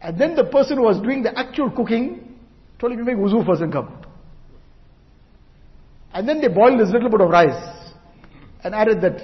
And 0.04 0.18
then 0.20 0.36
the 0.36 0.44
person 0.44 0.76
who 0.76 0.82
was 0.82 1.00
doing 1.00 1.22
the 1.22 1.36
actual 1.36 1.70
cooking 1.70 2.36
told 2.78 2.92
him 2.92 2.98
to 2.98 3.04
make 3.06 3.16
wuzu 3.16 3.44
first 3.46 3.62
and 3.62 3.72
come. 3.72 4.04
And 6.12 6.28
then 6.28 6.42
they 6.42 6.48
boiled 6.48 6.78
this 6.78 6.90
little 6.90 7.08
bit 7.08 7.22
of 7.22 7.30
rice 7.30 7.90
and 8.62 8.74
added 8.74 9.00
that 9.00 9.16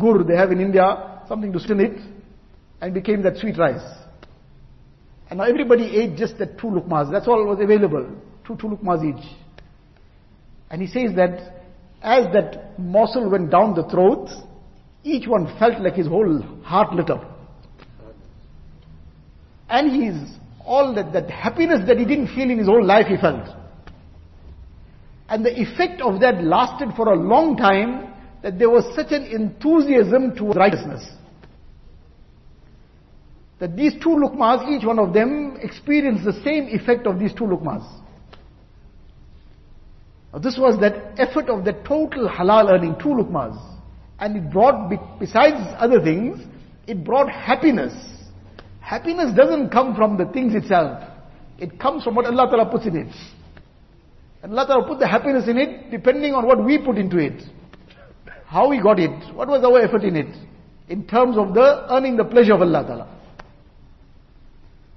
gur 0.00 0.24
they 0.24 0.34
have 0.34 0.50
in 0.50 0.60
India, 0.60 1.22
something 1.28 1.52
to 1.52 1.60
sweeten 1.60 1.80
it, 1.80 2.00
and 2.80 2.92
became 2.92 3.22
that 3.22 3.36
sweet 3.36 3.56
rice. 3.56 3.86
And 5.30 5.38
now 5.38 5.44
everybody 5.44 5.96
ate 5.96 6.16
just 6.16 6.38
that 6.38 6.58
two 6.58 6.66
lukmas. 6.66 7.12
That's 7.12 7.28
all 7.28 7.46
was 7.46 7.60
available. 7.60 8.10
Two, 8.44 8.56
two 8.56 8.66
lukmas 8.66 9.04
each. 9.04 9.24
And 10.70 10.82
he 10.82 10.88
says 10.88 11.14
that 11.14 11.62
as 12.02 12.26
that 12.32 12.76
morsel 12.80 13.30
went 13.30 13.52
down 13.52 13.76
the 13.76 13.88
throat, 13.88 14.28
each 15.04 15.28
one 15.28 15.56
felt 15.60 15.80
like 15.80 15.94
his 15.94 16.08
whole 16.08 16.42
heart 16.64 16.92
lit 16.92 17.10
up. 17.10 17.35
And 19.68 19.90
he's 19.90 20.38
all 20.64 20.94
that, 20.94 21.12
that 21.12 21.30
happiness 21.30 21.80
that 21.86 21.98
he 21.98 22.04
didn't 22.04 22.28
feel 22.28 22.50
in 22.50 22.58
his 22.58 22.66
whole 22.66 22.84
life 22.84 23.06
he 23.06 23.16
felt. 23.16 23.48
And 25.28 25.44
the 25.44 25.60
effect 25.60 26.00
of 26.00 26.20
that 26.20 26.42
lasted 26.42 26.90
for 26.96 27.12
a 27.12 27.16
long 27.16 27.56
time 27.56 28.12
that 28.42 28.58
there 28.58 28.70
was 28.70 28.84
such 28.94 29.10
an 29.10 29.24
enthusiasm 29.24 30.36
towards 30.36 30.56
righteousness. 30.56 31.04
That 33.58 33.76
these 33.76 33.94
two 33.94 34.10
lukmas, 34.10 34.68
each 34.68 34.84
one 34.84 34.98
of 34.98 35.12
them 35.12 35.56
experienced 35.60 36.24
the 36.24 36.34
same 36.44 36.68
effect 36.68 37.06
of 37.06 37.18
these 37.18 37.32
two 37.32 37.44
lukmas. 37.44 37.84
Now 40.32 40.38
this 40.38 40.58
was 40.58 40.78
that 40.80 41.18
effort 41.18 41.48
of 41.48 41.64
the 41.64 41.72
total 41.72 42.28
halal 42.28 42.70
earning, 42.70 42.96
two 43.00 43.08
lukmas. 43.08 43.58
And 44.18 44.36
it 44.36 44.52
brought, 44.52 44.90
besides 45.18 45.56
other 45.78 46.00
things, 46.00 46.40
it 46.86 47.02
brought 47.02 47.30
happiness. 47.30 47.94
Happiness 48.86 49.34
doesn't 49.34 49.70
come 49.70 49.96
from 49.96 50.16
the 50.16 50.26
things 50.26 50.54
itself. 50.54 51.02
It 51.58 51.80
comes 51.80 52.04
from 52.04 52.14
what 52.14 52.24
Allah 52.24 52.46
Ta'ala 52.48 52.70
puts 52.70 52.86
in 52.86 52.94
it. 52.96 53.12
And 54.44 54.52
Allah 54.52 54.64
Ta'ala 54.64 54.86
put 54.86 55.00
the 55.00 55.08
happiness 55.08 55.48
in 55.48 55.58
it 55.58 55.90
depending 55.90 56.34
on 56.34 56.46
what 56.46 56.64
we 56.64 56.78
put 56.78 56.96
into 56.96 57.18
it. 57.18 57.42
How 58.46 58.68
we 58.68 58.80
got 58.80 59.00
it. 59.00 59.34
What 59.34 59.48
was 59.48 59.64
our 59.64 59.80
effort 59.80 60.04
in 60.04 60.14
it. 60.14 60.32
In 60.88 61.04
terms 61.04 61.36
of 61.36 61.52
the 61.52 61.92
earning 61.92 62.16
the 62.16 62.24
pleasure 62.24 62.54
of 62.54 62.62
Allah 62.62 62.84
Ta'ala. 62.86 63.18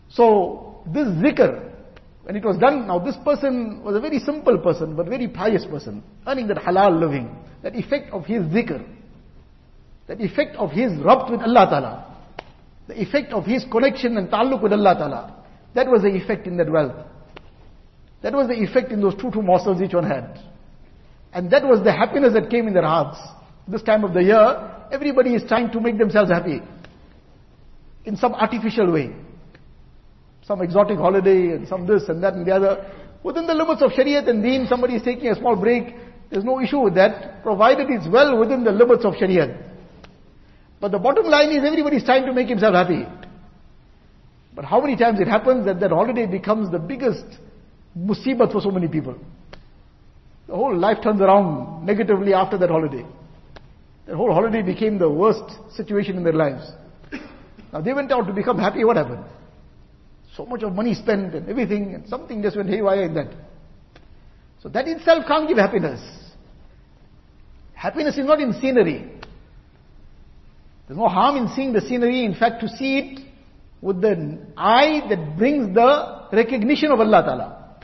So, 0.09 0.83
this 0.85 1.07
zikr, 1.07 1.71
when 2.25 2.35
it 2.35 2.45
was 2.45 2.59
done, 2.59 2.85
now 2.85 2.99
this 2.99 3.15
person 3.25 3.83
was 3.83 3.95
a 3.95 3.99
very 3.99 4.19
simple 4.19 4.59
person, 4.59 4.95
but 4.95 5.07
very 5.07 5.27
pious 5.27 5.65
person, 5.65 6.03
earning 6.27 6.45
that 6.49 6.57
halal 6.57 6.99
living, 6.99 7.35
that 7.63 7.75
effect 7.75 8.11
of 8.11 8.27
his 8.27 8.43
zikr, 8.43 8.85
that 10.05 10.21
effect 10.21 10.55
of 10.57 10.69
his 10.69 10.91
rabt 10.99 11.31
with 11.31 11.41
Allah 11.41 11.67
Ta'ala, 11.71 12.08
the 12.89 12.99
effect 12.99 13.33
of 13.33 13.45
his 13.45 13.63
connection 13.71 14.17
and 14.17 14.31
ta'alluq 14.31 14.63
with 14.63 14.73
Allah 14.73 14.95
Ta'ala, 14.95 15.45
that 15.75 15.87
was 15.87 16.01
the 16.01 16.09
effect 16.09 16.47
in 16.47 16.57
that 16.57 16.71
wealth. 16.71 16.95
That 18.23 18.33
was 18.33 18.47
the 18.47 18.55
effect 18.55 18.91
in 18.91 18.99
those 18.99 19.13
two, 19.13 19.29
two 19.29 19.43
morsels 19.43 19.79
each 19.79 19.93
one 19.93 20.05
had. 20.05 20.39
And 21.31 21.51
that 21.51 21.63
was 21.63 21.83
the 21.83 21.91
happiness 21.91 22.33
that 22.33 22.49
came 22.49 22.67
in 22.67 22.73
their 22.73 22.83
hearts. 22.83 23.19
This 23.67 23.83
time 23.83 24.03
of 24.03 24.15
the 24.15 24.23
year, 24.23 24.71
everybody 24.91 25.35
is 25.35 25.43
trying 25.47 25.71
to 25.71 25.79
make 25.79 25.99
themselves 25.99 26.31
happy. 26.31 26.61
In 28.05 28.17
some 28.17 28.33
artificial 28.33 28.91
way. 28.91 29.15
Some 30.41 30.63
exotic 30.63 30.97
holiday 30.97 31.51
and 31.51 31.67
some 31.67 31.85
this 31.85 32.09
and 32.09 32.23
that 32.23 32.33
and 32.33 32.43
the 32.43 32.55
other. 32.55 32.91
Within 33.21 33.45
the 33.45 33.53
limits 33.53 33.83
of 33.83 33.91
Shariat 33.91 34.27
and 34.27 34.41
Deen, 34.41 34.65
somebody 34.67 34.95
is 34.95 35.03
taking 35.03 35.27
a 35.27 35.35
small 35.35 35.55
break. 35.55 35.93
There's 36.31 36.43
no 36.43 36.59
issue 36.59 36.79
with 36.79 36.95
that, 36.95 37.43
provided 37.43 37.87
it's 37.91 38.07
well 38.07 38.39
within 38.39 38.63
the 38.63 38.71
limits 38.71 39.05
of 39.05 39.13
Shariah. 39.13 39.68
But 40.79 40.91
the 40.91 40.99
bottom 40.99 41.25
line 41.25 41.51
is 41.51 41.63
everybody's 41.63 42.03
trying 42.03 42.25
to 42.25 42.33
make 42.33 42.47
himself 42.47 42.73
happy. 42.73 43.05
But 44.55 44.65
how 44.65 44.81
many 44.81 44.95
times 44.95 45.19
it 45.19 45.27
happens 45.27 45.65
that 45.65 45.79
that 45.79 45.91
holiday 45.91 46.25
becomes 46.25 46.71
the 46.71 46.79
biggest 46.79 47.25
musibat 47.97 48.51
for 48.51 48.61
so 48.61 48.71
many 48.71 48.87
people? 48.87 49.15
The 50.47 50.55
whole 50.55 50.75
life 50.75 50.97
turns 51.03 51.21
around 51.21 51.85
negatively 51.85 52.33
after 52.33 52.57
that 52.57 52.69
holiday. 52.69 53.05
That 54.07 54.15
whole 54.15 54.33
holiday 54.33 54.61
became 54.61 54.97
the 54.97 55.09
worst 55.09 55.43
situation 55.75 56.17
in 56.17 56.23
their 56.23 56.33
lives. 56.33 56.71
Now 57.71 57.81
they 57.81 57.93
went 57.93 58.11
out 58.11 58.25
to 58.25 58.33
become 58.33 58.57
happy, 58.57 58.83
what 58.83 58.97
happened? 58.97 59.23
So 60.35 60.45
much 60.45 60.63
of 60.63 60.73
money 60.73 60.95
spent 60.95 61.35
and 61.35 61.47
everything, 61.47 61.93
and 61.93 62.07
something 62.07 62.41
just 62.41 62.57
went 62.57 62.69
haywire 62.69 63.03
in 63.03 63.13
that. 63.13 63.27
So 64.63 64.69
that 64.69 64.87
itself 64.87 65.25
can't 65.27 65.47
give 65.47 65.57
happiness. 65.57 66.01
Happiness 67.73 68.17
is 68.17 68.25
not 68.25 68.41
in 68.41 68.53
scenery. 68.53 69.18
There's 70.89 70.97
no 70.97 71.07
harm 71.07 71.35
in 71.37 71.49
seeing 71.49 71.71
the 71.71 71.81
scenery. 71.81 72.25
In 72.25 72.33
fact, 72.33 72.61
to 72.61 72.67
see 72.67 72.97
it 72.97 73.19
with 73.79 74.01
the 74.01 74.39
eye 74.57 75.05
that 75.07 75.37
brings 75.37 75.75
the 75.75 76.25
recognition 76.33 76.91
of 76.91 76.99
Allah 76.99 77.21
Ta'ala. 77.21 77.75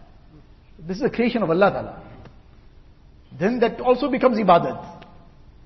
This 0.79 0.97
is 0.97 1.03
a 1.03 1.09
creation 1.11 1.43
of 1.43 1.51
Allah 1.51 1.69
Ta'ala. 1.69 2.03
Then 3.39 3.59
that 3.59 3.79
also 3.79 4.09
becomes 4.09 4.39
ibadat. 4.39 5.05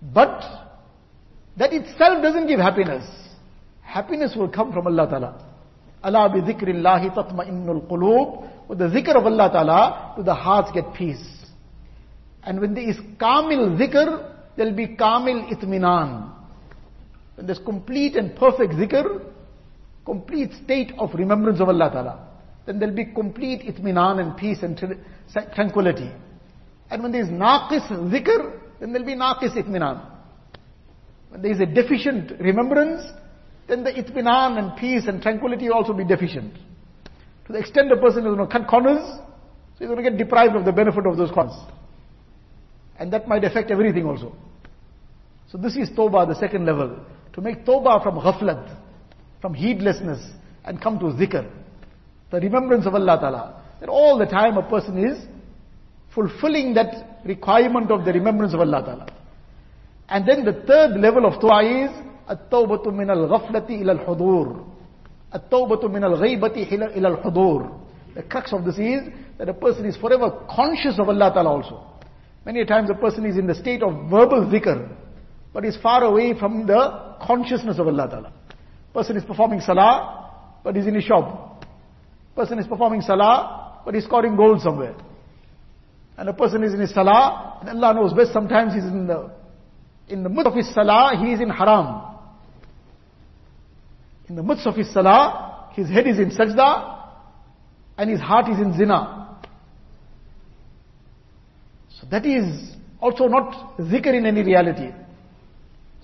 But 0.02 0.43
that 1.56 1.71
itself 1.71 2.21
doesn't 2.21 2.47
give 2.47 2.60
happiness. 2.60 3.10
Happiness 3.84 4.36
will 4.36 4.49
come 4.49 4.73
from 4.73 4.88
Allah 4.88 5.08
Ta'ala. 5.10 5.45
Allah 6.04 6.28
bi 6.28 6.41
dhikrillahi 6.41 7.15
tatma'innul 7.15 7.88
qulub. 7.88 8.67
With 8.67 8.80
the 8.80 8.89
zikr 8.89 9.15
of 9.15 9.25
Allah 9.25 9.49
Ta'ala, 9.49 10.13
do 10.17 10.23
the 10.23 10.36
hearts 10.36 10.71
get 10.73 10.93
peace. 10.93 11.25
And 12.43 12.60
when 12.60 12.73
there 12.73 12.89
is 12.89 12.97
kamil 13.17 13.78
zikr, 13.78 14.30
there 14.58 14.65
will 14.65 14.75
be 14.75 14.97
kamil 14.97 15.47
itminan. 15.49 16.36
When 17.39 17.45
there's 17.45 17.60
complete 17.60 18.17
and 18.17 18.36
perfect 18.36 18.73
zikr, 18.73 19.21
complete 20.04 20.52
state 20.62 20.91
of 20.97 21.13
remembrance 21.13 21.62
of 21.62 21.69
Allah 21.69 21.89
Ta'ala, 21.89 22.28
then 22.65 22.80
there'll 22.80 22.93
be 22.93 23.06
complete 23.06 23.62
itminan 23.62 24.19
and 24.19 24.36
peace 24.36 24.58
and 24.62 24.78
tranquility. 25.56 26.12
And 26.91 27.02
when 27.02 27.13
there's 27.13 27.30
naqis 27.30 27.88
zikr, 27.88 28.60
then 28.82 28.91
there'll 28.91 29.08
be 29.08 29.15
naqis 29.15 29.56
itminan. 29.56 30.06
When 31.30 31.41
there 31.41 31.54
is 31.54 31.62
a 31.62 31.65
deficient 31.65 32.38
remembrance, 32.41 33.06
then 33.69 33.86
the 33.86 33.91
itminan 33.91 34.58
and 34.58 34.78
peace 34.78 35.08
and 35.08 35.21
tranquility 35.21 35.69
will 35.69 35.75
also 35.75 35.93
be 35.93 36.04
deficient. 36.04 36.54
To 37.45 37.54
the 37.54 37.60
extent 37.60 37.89
a 37.89 37.95
person 37.95 38.25
is 38.25 38.36
going 38.36 38.39
to 38.39 38.47
cut 38.47 38.67
corners, 38.67 38.99
so 38.99 39.78
he's 39.78 39.88
going 39.88 40.04
to 40.04 40.10
get 40.10 40.17
deprived 40.17 40.58
of 40.58 40.65
the 40.65 40.73
benefit 40.73 41.06
of 41.06 41.15
those 41.15 41.32
corners. 41.32 41.56
And 42.99 43.13
that 43.13 43.30
might 43.30 43.45
affect 43.45 43.71
everything 43.71 44.04
also. 44.04 44.36
So 45.49 45.58
this 45.58 45.78
is 45.78 45.89
tawbah, 45.91 46.28
the 46.28 46.36
second 46.36 46.65
level 46.65 46.99
to 47.35 47.40
make 47.40 47.64
tawbah 47.64 48.03
from 48.03 48.16
ghaflat, 48.16 48.77
from 49.40 49.55
heedlessness, 49.55 50.20
and 50.64 50.81
come 50.81 50.99
to 50.99 51.07
zikr, 51.07 51.51
the 52.31 52.40
remembrance 52.40 52.87
of 52.87 52.94
Allah 52.94 53.18
Ta'ala. 53.20 53.62
That 53.81 53.88
all 53.88 54.18
the 54.18 54.27
time 54.27 54.57
a 54.57 54.68
person 54.68 54.99
is 54.99 55.25
fulfilling 56.14 56.75
that 56.75 57.20
requirement 57.25 57.90
of 57.90 58.05
the 58.05 58.12
remembrance 58.12 58.55
of 58.55 58.61
Allah 58.61 58.83
Ta'ala. 58.85 59.07
And 60.09 60.29
then 60.29 60.44
the 60.44 60.64
third 60.66 61.01
level 61.01 61.27
of 61.27 61.40
tawbah 61.40 61.85
is 61.87 62.05
التوبة 62.31 62.90
من 62.90 63.11
الغفلة 63.11 63.68
إلى 63.68 63.92
الحضور 63.92 64.64
التوبة 65.35 65.88
من 65.88 66.05
الغيبة 66.05 66.47
إلى 66.97 67.09
الحضور 67.09 67.70
The 68.14 68.23
crux 68.23 68.53
of 68.53 68.64
this 68.64 68.79
is 68.79 69.03
that 69.38 69.49
a 69.49 69.55
person 69.55 69.85
is 69.87 69.97
forever 69.97 70.31
conscious 70.49 71.01
of 71.01 71.09
Allah 71.09 71.33
Ta'ala 71.35 71.51
also. 71.51 71.85
Many 72.47 72.64
times 72.64 72.88
a 72.88 72.94
person 72.94 73.27
is 73.27 73.37
in 73.37 73.47
the 73.49 73.55
state 73.57 73.83
of 73.83 74.09
verbal 74.09 74.47
zikr, 74.53 74.88
but 75.54 75.66
is 75.66 75.76
far 75.78 76.04
away 76.04 76.38
from 76.38 76.68
the 76.68 77.16
consciousness 77.22 77.80
of 77.80 77.88
Allah 77.88 78.08
Ta'ala. 78.10 78.34
Person 78.94 79.18
is 79.18 79.24
performing 79.24 79.62
salah, 79.62 80.32
but 80.64 80.76
he's 80.76 80.88
in 80.88 80.96
his 80.96 81.04
shop. 81.04 81.66
Person 82.36 82.60
is 82.60 82.68
performing 82.68 83.02
salah, 83.02 83.82
but 83.86 83.96
he's 83.96 84.06
scoring 84.06 84.36
gold 84.36 84.62
somewhere. 84.62 84.96
And 86.18 86.30
a 86.30 86.34
person 86.34 86.64
is 86.64 86.74
in 86.74 86.80
his 86.80 86.94
salah, 86.94 87.60
and 87.62 87.70
Allah 87.70 87.94
knows 87.94 88.14
best, 88.14 88.34
sometimes 88.34 88.74
he's 88.74 88.84
in 88.84 89.08
the, 89.08 89.32
in 90.08 90.24
the 90.24 90.30
midst 90.30 90.48
of 90.48 90.54
his 90.54 90.74
salah, 90.74 91.18
he 91.18 91.34
is 91.34 91.40
in 91.40 91.50
haram. 91.50 92.04
In 94.28 94.36
the 94.36 94.44
midst 94.44 94.68
of 94.68 94.76
his 94.76 94.92
salah, 94.94 95.72
his 95.74 95.90
head 95.90 96.08
is 96.08 96.20
in 96.20 96.30
sajda, 96.30 96.98
and 97.98 98.10
his 98.10 98.20
heart 98.20 98.50
is 98.50 98.60
in 98.60 98.78
zina. 98.78 99.40
So 102.00 102.08
that 102.12 102.26
is 102.26 102.76
also 103.02 103.28
not 103.28 103.78
zikr 103.78 104.14
in 104.14 104.26
any 104.26 104.44
reality. 104.44 104.92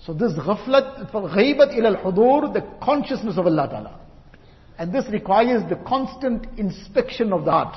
So 0.06 0.12
this 0.12 0.32
ghaflat, 0.34 1.10
ghaibat 1.10 1.76
ila 1.76 1.96
al-hudur, 1.96 2.54
the 2.54 2.64
consciousness 2.80 3.36
of 3.36 3.46
Allah 3.46 3.68
Ta'ala. 3.68 4.00
And 4.78 4.92
this 4.92 5.04
requires 5.10 5.68
the 5.68 5.76
constant 5.76 6.46
inspection 6.58 7.32
of 7.32 7.44
the 7.44 7.50
heart. 7.50 7.76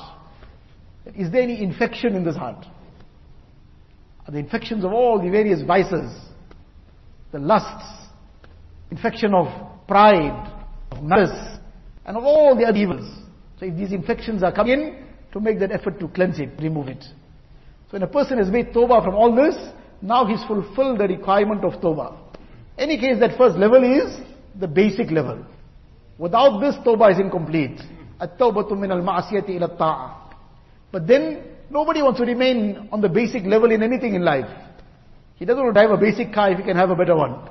Is 1.15 1.31
there 1.31 1.41
any 1.41 1.63
infection 1.63 2.15
in 2.15 2.23
this 2.23 2.35
heart? 2.35 2.65
Are 4.27 4.31
the 4.31 4.37
infections 4.37 4.85
of 4.85 4.93
all 4.93 5.19
the 5.19 5.29
various 5.29 5.63
vices, 5.63 6.11
the 7.31 7.39
lusts, 7.39 8.09
infection 8.91 9.33
of 9.33 9.47
pride, 9.87 10.53
of 10.91 11.01
malice, 11.01 11.57
and 12.05 12.15
of 12.15 12.23
all 12.23 12.55
the 12.55 12.65
other 12.65 12.77
evils. 12.77 13.09
So 13.59 13.65
if 13.65 13.75
these 13.75 13.91
infections 13.91 14.43
are 14.43 14.51
coming 14.51 14.73
in, 14.73 15.05
to 15.31 15.39
make 15.39 15.59
that 15.59 15.71
effort 15.71 15.99
to 15.99 16.07
cleanse 16.09 16.39
it, 16.39 16.49
remove 16.59 16.89
it. 16.89 17.03
So 17.03 17.93
when 17.93 18.03
a 18.03 18.07
person 18.07 18.37
has 18.37 18.49
made 18.49 18.67
tawbah 18.67 19.03
from 19.03 19.15
all 19.15 19.35
this, 19.35 19.55
now 20.01 20.25
he's 20.25 20.43
fulfilled 20.43 20.99
the 20.99 21.07
requirement 21.07 21.63
of 21.63 21.73
tawbah. 21.81 22.17
Any 22.77 22.97
case, 22.97 23.19
that 23.19 23.37
first 23.37 23.57
level 23.57 23.83
is 23.83 24.17
the 24.59 24.67
basic 24.67 25.11
level. 25.11 25.45
Without 26.17 26.59
this, 26.59 26.75
tawbah 26.85 27.11
is 27.13 27.19
incomplete. 27.19 27.79
At-tawbatu 28.19 28.77
min 28.77 28.91
al-ma'asiyati 28.91 29.49
ila 29.49 29.69
ta'a. 29.77 30.35
But 30.91 31.07
then, 31.07 31.43
nobody 31.69 32.01
wants 32.01 32.19
to 32.19 32.25
remain 32.25 32.89
on 32.91 33.01
the 33.01 33.09
basic 33.09 33.43
level 33.43 33.71
in 33.71 33.83
anything 33.83 34.15
in 34.15 34.23
life. 34.23 34.49
He 35.35 35.45
doesn't 35.45 35.63
want 35.63 35.75
to 35.75 35.81
drive 35.81 35.91
a 35.91 36.01
basic 36.01 36.33
car 36.33 36.51
if 36.51 36.57
he 36.57 36.63
can 36.63 36.75
have 36.75 36.89
a 36.89 36.95
better 36.95 37.15
one. 37.15 37.49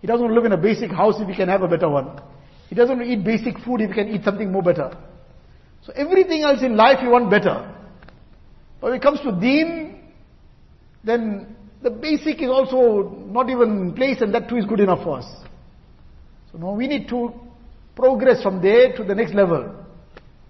He 0.00 0.06
doesn't 0.06 0.22
want 0.22 0.30
to 0.32 0.40
live 0.40 0.46
in 0.46 0.52
a 0.52 0.62
basic 0.62 0.90
house 0.90 1.16
if 1.18 1.28
he 1.28 1.34
can 1.34 1.48
have 1.48 1.62
a 1.62 1.68
better 1.68 1.88
one. 1.88 2.20
He 2.68 2.74
doesn't 2.74 2.96
want 2.96 3.08
to 3.08 3.12
eat 3.12 3.24
basic 3.24 3.58
food 3.58 3.80
if 3.80 3.90
he 3.90 3.94
can 3.94 4.08
eat 4.08 4.24
something 4.24 4.50
more 4.50 4.62
better. 4.62 4.96
So 5.84 5.92
everything 5.94 6.42
else 6.42 6.62
in 6.62 6.76
life 6.76 6.98
you 7.02 7.10
want 7.10 7.30
better. 7.30 7.72
But 8.80 8.90
when 8.90 8.94
it 8.94 9.02
comes 9.02 9.20
to 9.20 9.32
deen, 9.32 10.00
then 11.04 11.56
the 11.86 11.90
basic 11.92 12.42
is 12.42 12.50
also 12.50 13.14
not 13.30 13.48
even 13.48 13.70
in 13.82 13.92
place 13.94 14.20
and 14.20 14.34
that 14.34 14.48
too 14.48 14.56
is 14.56 14.64
good 14.66 14.80
enough 14.80 15.04
for 15.04 15.18
us. 15.18 15.28
So 16.50 16.58
now 16.58 16.72
we 16.72 16.88
need 16.88 17.08
to 17.10 17.32
progress 17.94 18.42
from 18.42 18.60
there 18.60 18.92
to 18.96 19.04
the 19.04 19.14
next 19.14 19.34
level 19.34 19.72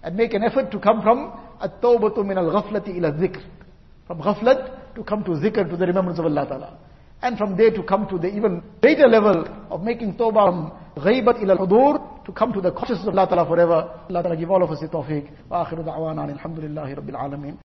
and 0.01 0.17
make 0.17 0.33
an 0.33 0.41
effort 0.43 0.71
to 0.71 0.79
come 0.79 1.03
from 1.03 1.39
at-tawbatu 1.61 2.25
min 2.25 2.39
al-ghaflati 2.39 2.97
ila 2.97 3.11
dhikr. 3.11 3.43
From 4.07 4.19
ghaflat 4.19 4.95
to 4.95 5.03
come 5.03 5.23
to 5.25 5.31
zikr, 5.31 5.69
to 5.69 5.77
the 5.77 5.85
remembrance 5.85 6.17
of 6.17 6.25
Allah 6.25 6.47
Ta'ala. 6.47 6.79
And 7.21 7.37
from 7.37 7.55
there 7.55 7.69
to 7.69 7.83
come 7.83 8.07
to 8.09 8.17
the 8.17 8.29
even 8.35 8.63
greater 8.81 9.07
level 9.07 9.45
of 9.69 9.83
making 9.83 10.15
tawbah 10.15 10.47
from 10.49 11.03
ghaibat 11.05 11.43
ila 11.43 11.53
al-hudur 11.53 12.25
to 12.25 12.31
come 12.31 12.51
to 12.53 12.61
the 12.61 12.71
consciousness 12.71 13.07
of 13.07 13.13
Allah 13.15 13.27
Ta'ala 13.27 13.45
forever. 13.45 14.01
Allah 14.09 14.23
Ta'ala 14.23 14.37
give 14.37 14.49
all 14.49 14.63
of 14.63 14.71
us 14.71 14.79
the 14.79 14.87
tawfiq. 14.87 15.29
Wa 15.49 15.65
akhiru 15.65 15.85
da'wana 15.85 16.35
alhamdulillahi 16.35 16.95
rabbil 16.97 17.15
alameen. 17.15 17.57